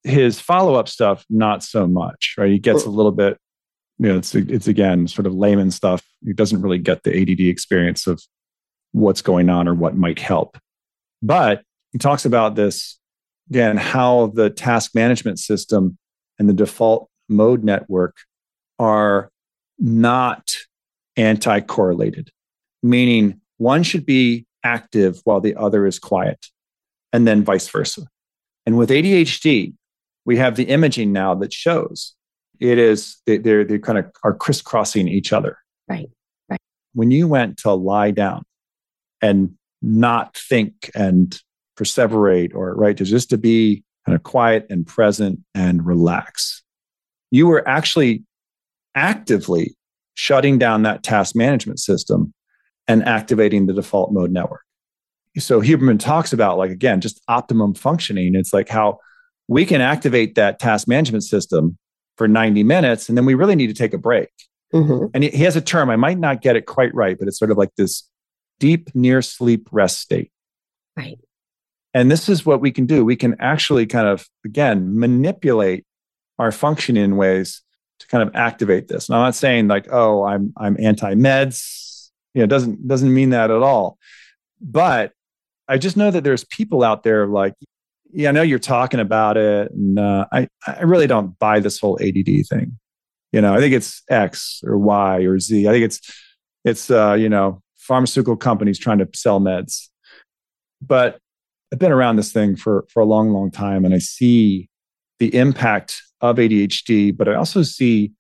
His 0.03 0.41
follow-up 0.41 0.89
stuff 0.89 1.25
not 1.31 1.63
so 1.63 1.87
much 1.87 2.35
right? 2.39 2.51
He 2.51 2.59
gets 2.59 2.85
a 2.85 2.91
little 2.91 3.13
bit 3.13 3.39
you 3.99 4.09
know 4.09 4.19
it's 4.19 4.35
it's 4.35 4.69
again 4.69 5.09
sort 5.09 5.27
of 5.27 5.35
layman 5.35 5.71
stuff. 5.71 6.05
He 6.25 6.33
doesn't 6.33 6.63
really 6.63 6.79
get 6.79 7.03
the 7.03 7.21
add 7.21 7.41
experience 7.41 8.07
of 8.07 8.23
what's 8.93 9.23
going 9.23 9.51
on 9.51 9.69
or 9.69 9.75
what 9.75 9.97
might 9.97 10.19
help 10.19 10.57
but 11.23 11.63
he 11.93 11.99
talks 11.99 12.25
about 12.25 12.55
this 12.55 12.99
again 13.51 13.77
how 13.77 14.29
the 14.35 14.51
task 14.51 14.95
management 14.95 15.39
system 15.39 15.97
and 16.39 16.49
the 16.49 16.55
default 16.55 17.09
mode 17.29 17.65
network 17.65 18.17
are 18.79 19.31
not 19.79 20.55
anti-correlated 21.17 22.31
meaning 22.83 23.41
one 23.57 23.83
should 23.83 24.07
be 24.07 24.47
active 24.65 25.21
while 25.25 25.41
the 25.41 25.55
other 25.57 25.87
is 25.87 25.99
quiet 25.99 26.47
and 27.13 27.27
then 27.27 27.43
vice 27.43 27.69
versa 27.69 28.03
and 28.67 28.77
with 28.77 28.91
adhd 28.91 29.73
we 30.25 30.37
have 30.37 30.57
the 30.57 30.65
imaging 30.65 31.13
now 31.13 31.35
that 31.35 31.53
shows 31.53 32.15
it 32.61 32.79
is 32.79 33.17
they, 33.27 33.39
they're 33.39 33.65
they 33.65 33.79
kind 33.79 33.99
of 33.99 34.07
are 34.25 34.35
crisscrossing 34.35 35.09
each 35.09 35.33
other. 35.33 35.59
Right. 35.89 36.11
Right. 36.49 36.61
When 36.93 37.11
you 37.11 37.29
went 37.29 37.59
to 37.59 37.73
lie 37.73 38.11
down 38.11 38.45
and 39.23 39.55
not 39.83 40.37
think 40.37 40.91
and 40.95 41.41
perseverate 41.79 42.55
or 42.55 42.75
right 42.75 42.97
to 42.97 43.05
just 43.05 43.31
to 43.31 43.38
be 43.38 43.85
kind 44.05 44.17
of 44.17 44.23
quiet 44.23 44.67
and 44.71 44.87
present 44.87 45.41
and 45.55 45.87
relax, 45.87 46.62
you 47.31 47.47
were 47.47 47.67
actually 47.69 48.25
actively 48.95 49.77
shutting 50.14 50.59
down 50.59 50.83
that 50.83 51.03
task 51.03 51.37
management 51.37 51.79
system 51.79 52.33
and 52.88 53.05
activating 53.05 53.67
the 53.67 53.73
default 53.73 54.12
mode 54.12 54.33
network. 54.33 54.62
So 55.38 55.61
Huberman 55.61 56.01
talks 56.01 56.33
about 56.33 56.59
like 56.59 56.71
again 56.71 57.01
just 57.01 57.21
optimum 57.29 57.75
functioning. 57.75 58.35
It's 58.35 58.53
like 58.53 58.69
how 58.69 58.99
we 59.47 59.64
can 59.64 59.81
activate 59.81 60.35
that 60.35 60.59
task 60.59 60.88
management 60.88 61.23
system 61.23 61.79
for 62.17 62.27
90 62.27 62.64
minutes 62.64 63.09
and 63.09 63.17
then 63.17 63.25
we 63.25 63.35
really 63.35 63.55
need 63.55 63.69
to 63.69 63.75
take 63.75 63.95
a 63.95 63.99
break. 63.99 64.31
Mm-hmm. 64.75 65.07
And 65.14 65.25
he 65.25 65.45
has 65.45 65.55
a 65.55 65.61
term, 65.61 65.91
I 65.91 65.97
might 65.97 66.19
not 66.19 66.43
get 66.43 66.57
it 66.57 66.67
quite 66.67 66.95
right, 66.95 67.17
but 67.19 67.29
it's 67.29 67.38
sort 67.38 67.51
of 67.51 67.57
like 67.57 67.75
this 67.77 68.09
deep 68.59 68.94
near 68.94 69.23
sleep 69.23 69.68
rest 69.71 70.01
state. 70.01 70.31
Right. 70.97 71.18
And 71.94 72.11
this 72.11 72.29
is 72.29 72.44
what 72.44 72.61
we 72.61 72.71
can 72.71 72.87
do. 72.87 73.05
We 73.05 73.16
can 73.16 73.37
actually 73.40 73.87
kind 73.87 74.07
of, 74.07 74.29
again, 74.44 74.99
manipulate 74.99 75.85
our 76.38 76.53
function 76.53 76.97
in 76.97 77.16
ways 77.16 77.62
to 78.01 78.07
kind 78.07 78.27
of 78.27 78.35
activate 78.35 78.88
this. 78.88 79.09
And 79.09 79.16
I'm 79.16 79.23
not 79.23 79.35
saying 79.35 79.68
like, 79.68 79.88
oh, 79.90 80.25
I'm 80.25 80.53
I'm 80.57 80.77
anti-meds. 80.79 82.11
You 82.35 82.42
know, 82.42 82.47
doesn't 82.47 82.87
doesn't 82.87 83.12
mean 83.12 83.31
that 83.31 83.51
at 83.51 83.62
all. 83.62 83.99
But 84.61 85.12
I 85.66 85.79
just 85.79 85.97
know 85.97 86.11
that 86.11 86.25
there's 86.25 86.44
people 86.44 86.83
out 86.83 87.03
there 87.03 87.27
like, 87.27 87.55
yeah, 88.12 88.29
I 88.29 88.33
know 88.33 88.42
you're 88.42 88.59
talking 88.59 89.01
about 89.01 89.37
it, 89.37 89.71
and 89.73 89.99
uh, 89.99 90.27
I 90.33 90.49
I 90.66 90.83
really 90.83 91.07
don't 91.07 91.38
buy 91.38 91.61
this 91.61 91.79
whole 91.79 91.99
ADD 92.01 92.47
thing. 92.49 92.79
You 93.33 93.40
know, 93.40 93.55
I 93.55 93.59
think 93.59 93.75
it's 93.75 94.03
X 94.09 94.62
or 94.64 94.79
Y 94.79 95.25
or 95.25 95.38
Z. 95.38 95.68
I 95.68 95.73
think 95.73 95.85
it's 95.85 96.01
it's 96.64 96.90
uh, 96.90 97.14
you 97.14 97.29
know 97.29 97.62
pharmaceutical 97.88 98.37
companies 98.37 98.79
trying 98.79 98.98
to 98.98 99.09
sell 99.14 99.40
meds. 99.40 99.88
But 100.81 101.18
I've 101.72 101.79
been 101.79 101.90
around 101.90 102.16
this 102.16 102.31
thing 102.31 102.55
for 102.55 102.87
for 102.90 103.01
a 103.01 103.07
long, 103.07 103.31
long 103.31 103.51
time, 103.51 103.85
and 103.85 103.94
I 103.94 103.98
see 103.98 104.68
the 105.18 105.35
impact 105.35 106.03
of 106.20 106.37
ADHD. 106.37 107.16
But 107.16 107.29
I 107.29 107.35
also 107.35 107.62
see 107.62 108.12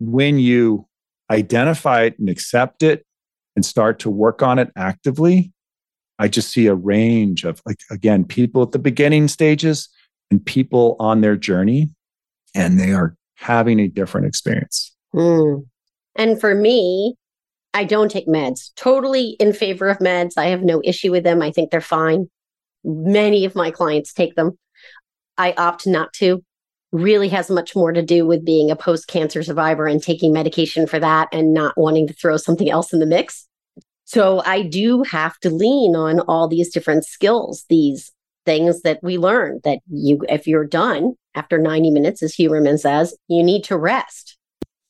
when 0.00 0.38
you 0.38 0.86
identify 1.30 2.02
it 2.02 2.18
and 2.18 2.28
accept 2.28 2.82
it 2.82 3.04
and 3.54 3.64
start 3.64 4.00
to 4.00 4.10
work 4.10 4.42
on 4.42 4.58
it 4.58 4.70
actively, 4.76 5.52
I 6.18 6.28
just 6.28 6.50
see 6.50 6.66
a 6.66 6.74
range 6.74 7.44
of 7.44 7.62
like 7.66 7.80
again 7.90 8.24
people 8.24 8.62
at 8.62 8.72
the 8.72 8.78
beginning 8.78 9.28
stages 9.28 9.88
and 10.30 10.44
people 10.44 10.96
on 10.98 11.20
their 11.20 11.36
journey, 11.36 11.90
and 12.54 12.80
they 12.80 12.92
are 12.92 13.14
having 13.36 13.78
a 13.80 13.88
different 13.88 14.26
experience. 14.26 14.94
Mm. 15.14 15.66
And 16.16 16.40
for 16.40 16.54
me, 16.54 17.16
I 17.72 17.84
don't 17.84 18.10
take 18.10 18.26
meds. 18.26 18.70
Totally 18.76 19.36
in 19.38 19.52
favor 19.52 19.88
of 19.88 19.98
meds. 19.98 20.32
I 20.36 20.46
have 20.46 20.62
no 20.62 20.80
issue 20.84 21.10
with 21.10 21.24
them. 21.24 21.40
I 21.40 21.50
think 21.52 21.70
they're 21.70 21.80
fine. 21.80 22.28
Many 22.84 23.44
of 23.44 23.54
my 23.54 23.70
clients 23.70 24.12
take 24.12 24.34
them. 24.34 24.58
I 25.38 25.52
opt 25.52 25.86
not 25.86 26.12
to. 26.14 26.42
Really 26.92 27.28
has 27.28 27.48
much 27.50 27.76
more 27.76 27.92
to 27.92 28.02
do 28.02 28.26
with 28.26 28.44
being 28.44 28.70
a 28.70 28.76
post 28.76 29.06
cancer 29.06 29.42
survivor 29.42 29.86
and 29.86 30.02
taking 30.02 30.32
medication 30.32 30.86
for 30.86 30.98
that 30.98 31.28
and 31.32 31.54
not 31.54 31.78
wanting 31.78 32.08
to 32.08 32.14
throw 32.14 32.36
something 32.36 32.68
else 32.68 32.92
in 32.92 32.98
the 32.98 33.06
mix. 33.06 33.46
So 34.04 34.42
I 34.44 34.62
do 34.62 35.04
have 35.04 35.38
to 35.40 35.50
lean 35.50 35.94
on 35.94 36.18
all 36.20 36.48
these 36.48 36.72
different 36.72 37.04
skills, 37.04 37.64
these 37.68 38.10
things 38.44 38.82
that 38.82 38.98
we 39.02 39.18
learn 39.18 39.60
that 39.62 39.78
you, 39.88 40.18
if 40.28 40.48
you're 40.48 40.66
done 40.66 41.14
after 41.36 41.58
90 41.58 41.92
minutes, 41.92 42.22
as 42.22 42.34
Huberman 42.34 42.80
says, 42.80 43.16
you 43.28 43.44
need 43.44 43.62
to 43.64 43.78
rest. 43.78 44.36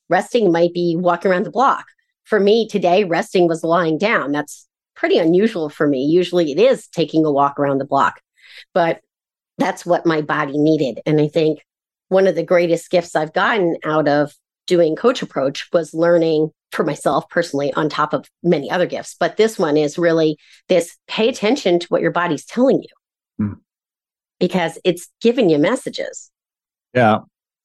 Resting 0.08 0.50
might 0.50 0.72
be 0.72 0.96
walking 0.98 1.30
around 1.30 1.44
the 1.44 1.50
block. 1.50 1.84
For 2.30 2.38
me 2.38 2.68
today, 2.68 3.02
resting 3.02 3.48
was 3.48 3.64
lying 3.64 3.98
down. 3.98 4.30
That's 4.30 4.68
pretty 4.94 5.18
unusual 5.18 5.68
for 5.68 5.88
me. 5.88 6.04
Usually 6.04 6.52
it 6.52 6.60
is 6.60 6.86
taking 6.86 7.24
a 7.24 7.32
walk 7.32 7.58
around 7.58 7.78
the 7.78 7.84
block, 7.84 8.20
but 8.72 9.00
that's 9.58 9.84
what 9.84 10.06
my 10.06 10.20
body 10.20 10.56
needed. 10.56 11.00
And 11.04 11.20
I 11.20 11.26
think 11.26 11.58
one 12.06 12.28
of 12.28 12.36
the 12.36 12.44
greatest 12.44 12.88
gifts 12.88 13.16
I've 13.16 13.32
gotten 13.32 13.78
out 13.84 14.06
of 14.06 14.32
doing 14.68 14.94
coach 14.94 15.22
approach 15.22 15.68
was 15.72 15.92
learning 15.92 16.50
for 16.70 16.84
myself 16.84 17.28
personally 17.30 17.72
on 17.72 17.88
top 17.88 18.12
of 18.12 18.30
many 18.44 18.70
other 18.70 18.86
gifts 18.86 19.16
but 19.18 19.36
this 19.36 19.58
one 19.58 19.76
is 19.76 19.98
really 19.98 20.38
this 20.68 20.96
pay 21.08 21.28
attention 21.28 21.80
to 21.80 21.86
what 21.88 22.00
your 22.00 22.12
body's 22.12 22.44
telling 22.44 22.80
you 22.80 23.44
mm. 23.44 23.58
because 24.38 24.78
it's 24.84 25.08
giving 25.20 25.50
you 25.50 25.58
messages 25.58 26.30
yeah 26.94 27.18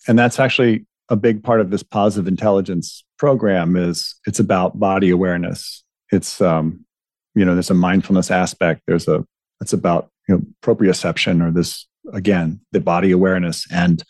and 0.07 0.17
that's 0.17 0.39
actually 0.39 0.87
a 1.09 1.15
big 1.15 1.43
part 1.43 1.61
of 1.61 1.69
this 1.69 1.83
positive 1.83 2.27
intelligence 2.27 3.03
program 3.17 3.75
is 3.75 4.15
it's 4.25 4.39
about 4.39 4.79
body 4.79 5.09
awareness. 5.09 5.83
It's 6.11 6.41
um 6.41 6.85
you 7.33 7.45
know 7.45 7.53
there's 7.53 7.71
a 7.71 7.75
mindfulness 7.75 8.31
aspect. 8.31 8.81
There's 8.87 9.07
a 9.07 9.25
it's 9.61 9.73
about 9.73 10.09
you 10.27 10.35
know 10.35 10.41
proprioception 10.61 11.45
or 11.45 11.51
this 11.51 11.87
again 12.13 12.61
the 12.71 12.79
body 12.79 13.11
awareness. 13.11 13.65
And 13.71 14.03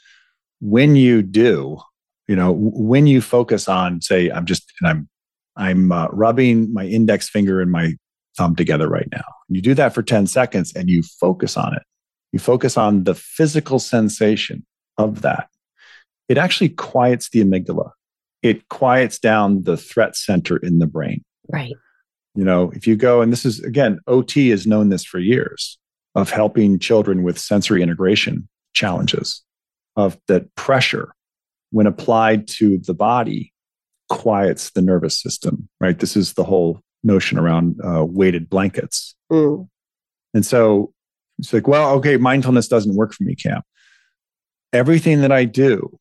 when 0.62 0.96
you 0.96 1.22
do 1.22 1.78
you 2.28 2.36
know 2.36 2.52
when 2.52 3.06
you 3.06 3.22
focus 3.22 3.68
on 3.68 4.02
say 4.02 4.30
i'm 4.30 4.46
just 4.46 4.72
and 4.80 4.90
i'm 4.90 5.10
i'm 5.58 5.92
uh, 5.92 6.08
rubbing 6.08 6.74
my 6.74 6.86
index 6.86 7.30
finger 7.30 7.62
and 7.62 7.72
my 7.72 7.94
thumb 8.38 8.56
together 8.56 8.88
right 8.88 9.10
now 9.12 9.36
you 9.50 9.62
do 9.62 9.74
that 9.76 9.94
for 9.94 10.02
10 10.02 10.28
seconds 10.28 10.74
and 10.76 10.90
you 10.90 11.04
focus 11.04 11.58
on 11.58 11.76
it. 11.76 11.84
You 12.32 12.40
focus 12.40 12.78
on 12.78 13.04
the 13.04 13.16
physical 13.16 13.80
sensation 13.80 14.66
of 14.98 15.22
that 15.22 15.50
it 16.30 16.38
actually 16.38 16.70
quiets 16.70 17.30
the 17.30 17.44
amygdala 17.44 17.92
it 18.42 18.68
quiets 18.70 19.20
down 19.20 19.64
the 19.64 19.78
threat 19.78 20.16
center 20.16 20.58
in 20.58 20.80
the 20.80 20.88
brain 20.88 21.24
right 21.50 21.74
you 22.36 22.44
know 22.44 22.72
if 22.76 22.88
you 22.88 22.96
go 22.96 23.22
and 23.22 23.32
this 23.32 23.46
is 23.46 23.60
again 23.64 24.00
ot 24.08 24.50
has 24.50 24.68
known 24.68 24.90
this 24.90 25.04
for 25.04 25.20
years 25.20 25.78
of 26.16 26.30
helping 26.30 26.80
children 26.80 27.24
with 27.24 27.38
sensory 27.38 27.82
integration 27.82 28.48
challenges 28.74 29.44
of 29.96 30.18
that 30.28 30.54
pressure 30.56 31.14
when 31.72 31.88
applied 31.88 32.48
to 32.48 32.78
the 32.80 32.94
body, 32.94 33.52
quiets 34.10 34.72
the 34.72 34.82
nervous 34.82 35.20
system, 35.20 35.68
right? 35.80 36.00
This 36.00 36.16
is 36.16 36.34
the 36.34 36.44
whole 36.44 36.80
notion 37.04 37.38
around 37.38 37.80
uh, 37.84 38.06
weighted 38.06 38.50
blankets. 38.50 39.16
Mm. 39.32 39.68
And 40.34 40.46
so 40.46 40.94
it's 41.40 41.52
like, 41.52 41.68
well, 41.68 41.96
okay, 41.96 42.18
mindfulness 42.18 42.68
doesn't 42.68 42.96
work 42.96 43.14
for 43.14 43.24
me, 43.24 43.36
Cam. 43.36 43.62
Everything 44.74 45.22
that 45.22 45.32
I 45.32 45.46
do 45.46 45.98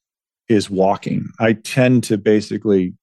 is 0.48 0.70
walking. 0.70 1.28
I 1.38 1.54
tend 1.54 2.04
to 2.04 2.18
basically 2.18 2.94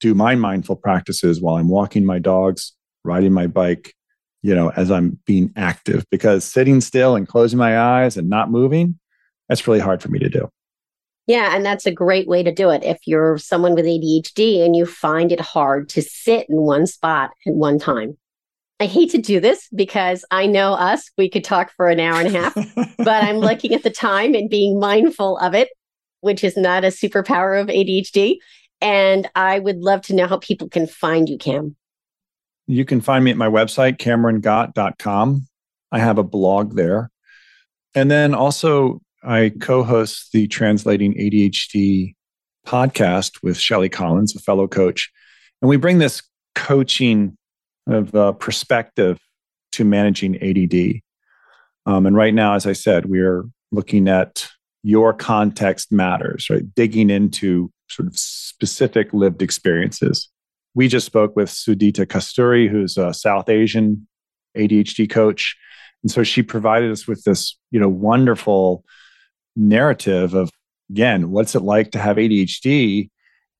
do 0.00 0.14
my 0.14 0.34
mindful 0.34 0.76
practices 0.76 1.40
while 1.40 1.56
I'm 1.56 1.68
walking 1.68 2.04
my 2.04 2.18
dogs, 2.18 2.72
riding 3.04 3.32
my 3.32 3.46
bike, 3.46 3.94
you 4.42 4.54
know, 4.54 4.70
as 4.70 4.90
I'm 4.90 5.18
being 5.26 5.52
active 5.56 6.04
because 6.10 6.44
sitting 6.44 6.80
still 6.80 7.16
and 7.16 7.28
closing 7.28 7.58
my 7.58 7.78
eyes 7.78 8.16
and 8.16 8.28
not 8.28 8.50
moving, 8.50 8.98
that's 9.48 9.66
really 9.66 9.80
hard 9.80 10.02
for 10.02 10.08
me 10.08 10.18
to 10.18 10.28
do. 10.28 10.48
Yeah, 11.26 11.54
and 11.54 11.64
that's 11.64 11.86
a 11.86 11.92
great 11.92 12.26
way 12.26 12.42
to 12.42 12.52
do 12.52 12.70
it. 12.70 12.82
If 12.82 12.98
you're 13.06 13.38
someone 13.38 13.74
with 13.74 13.84
ADHD 13.84 14.64
and 14.64 14.74
you 14.74 14.86
find 14.86 15.30
it 15.30 15.40
hard 15.40 15.88
to 15.90 16.02
sit 16.02 16.48
in 16.48 16.56
one 16.56 16.86
spot 16.86 17.30
at 17.46 17.54
one 17.54 17.78
time. 17.78 18.16
I 18.80 18.86
hate 18.86 19.10
to 19.10 19.18
do 19.18 19.40
this 19.40 19.68
because 19.74 20.24
I 20.30 20.46
know 20.46 20.72
us, 20.72 21.10
we 21.18 21.28
could 21.28 21.44
talk 21.44 21.70
for 21.76 21.88
an 21.88 22.00
hour 22.00 22.18
and 22.18 22.34
a 22.34 22.40
half, 22.40 22.54
but 22.96 23.22
I'm 23.22 23.36
looking 23.40 23.74
at 23.74 23.82
the 23.82 23.90
time 23.90 24.34
and 24.34 24.48
being 24.48 24.80
mindful 24.80 25.36
of 25.38 25.54
it, 25.54 25.68
which 26.20 26.44
is 26.44 26.56
not 26.56 26.84
a 26.84 26.88
superpower 26.88 27.60
of 27.60 27.68
ADHD. 27.68 28.36
And 28.80 29.28
I 29.34 29.58
would 29.58 29.78
love 29.78 30.02
to 30.02 30.14
know 30.14 30.26
how 30.26 30.38
people 30.38 30.68
can 30.68 30.86
find 30.86 31.28
you, 31.28 31.38
Cam. 31.38 31.76
You 32.66 32.84
can 32.84 33.00
find 33.00 33.24
me 33.24 33.30
at 33.30 33.36
my 33.36 33.48
website, 33.48 33.98
camerongott.com. 33.98 35.46
I 35.92 35.98
have 35.98 36.18
a 36.18 36.22
blog 36.22 36.76
there. 36.76 37.10
And 37.94 38.10
then 38.10 38.34
also 38.34 39.00
I 39.22 39.52
co 39.60 39.82
host 39.82 40.32
the 40.32 40.46
Translating 40.46 41.14
ADHD 41.14 42.14
podcast 42.66 43.42
with 43.42 43.58
Shelly 43.58 43.88
Collins, 43.88 44.34
a 44.36 44.38
fellow 44.38 44.68
coach. 44.68 45.10
And 45.60 45.68
we 45.68 45.76
bring 45.76 45.98
this 45.98 46.22
coaching 46.54 47.36
of 47.86 48.14
uh, 48.14 48.32
perspective 48.32 49.18
to 49.72 49.84
managing 49.84 50.36
ADD. 50.36 51.00
Um, 51.86 52.06
and 52.06 52.16
right 52.16 52.34
now, 52.34 52.54
as 52.54 52.66
I 52.66 52.72
said, 52.72 53.06
we 53.06 53.20
are 53.20 53.44
looking 53.72 54.08
at 54.08 54.48
your 54.82 55.12
context 55.12 55.92
matters, 55.92 56.48
right? 56.50 56.74
Digging 56.74 57.10
into 57.10 57.70
sort 57.88 58.06
of 58.08 58.18
specific 58.18 59.12
lived 59.12 59.42
experiences. 59.42 60.28
We 60.74 60.88
just 60.88 61.06
spoke 61.06 61.36
with 61.36 61.48
Sudita 61.50 62.06
Kasturi, 62.06 62.68
who's 62.68 62.96
a 62.96 63.12
South 63.12 63.48
Asian 63.48 64.06
ADHD 64.56 65.10
coach. 65.10 65.56
And 66.02 66.10
so 66.10 66.22
she 66.22 66.42
provided 66.42 66.90
us 66.90 67.06
with 67.06 67.24
this, 67.24 67.58
you 67.70 67.80
know, 67.80 67.88
wonderful 67.88 68.84
narrative 69.56 70.34
of 70.34 70.50
again, 70.90 71.30
what's 71.30 71.54
it 71.54 71.60
like 71.62 71.92
to 71.92 71.98
have 71.98 72.16
ADHD 72.16 73.10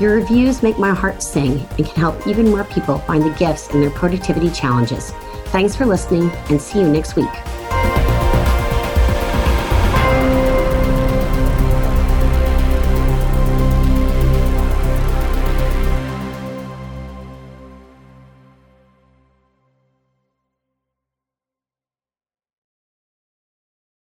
Your 0.00 0.14
reviews 0.14 0.62
make 0.62 0.78
my 0.78 0.94
heart 0.94 1.22
sing 1.22 1.60
and 1.76 1.84
can 1.84 1.94
help 1.94 2.26
even 2.26 2.48
more 2.48 2.64
people 2.64 3.00
find 3.00 3.22
the 3.22 3.34
gifts 3.38 3.68
in 3.68 3.82
their 3.82 3.90
productivity 3.90 4.48
challenges. 4.48 5.10
Thanks 5.48 5.76
for 5.76 5.84
listening 5.84 6.30
and 6.48 6.58
see 6.58 6.80
you 6.80 6.88
next 6.88 7.16
week. 7.16 7.28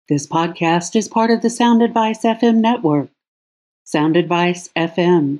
This 0.08 0.28
podcast 0.28 0.96
is 0.96 1.08
part 1.08 1.32
of 1.32 1.42
the 1.42 1.50
Sound 1.50 1.82
Advice 1.82 2.22
FM 2.24 2.58
network. 2.58 3.10
Sound 3.84 4.16
Advice 4.16 4.70
FM 4.76 5.40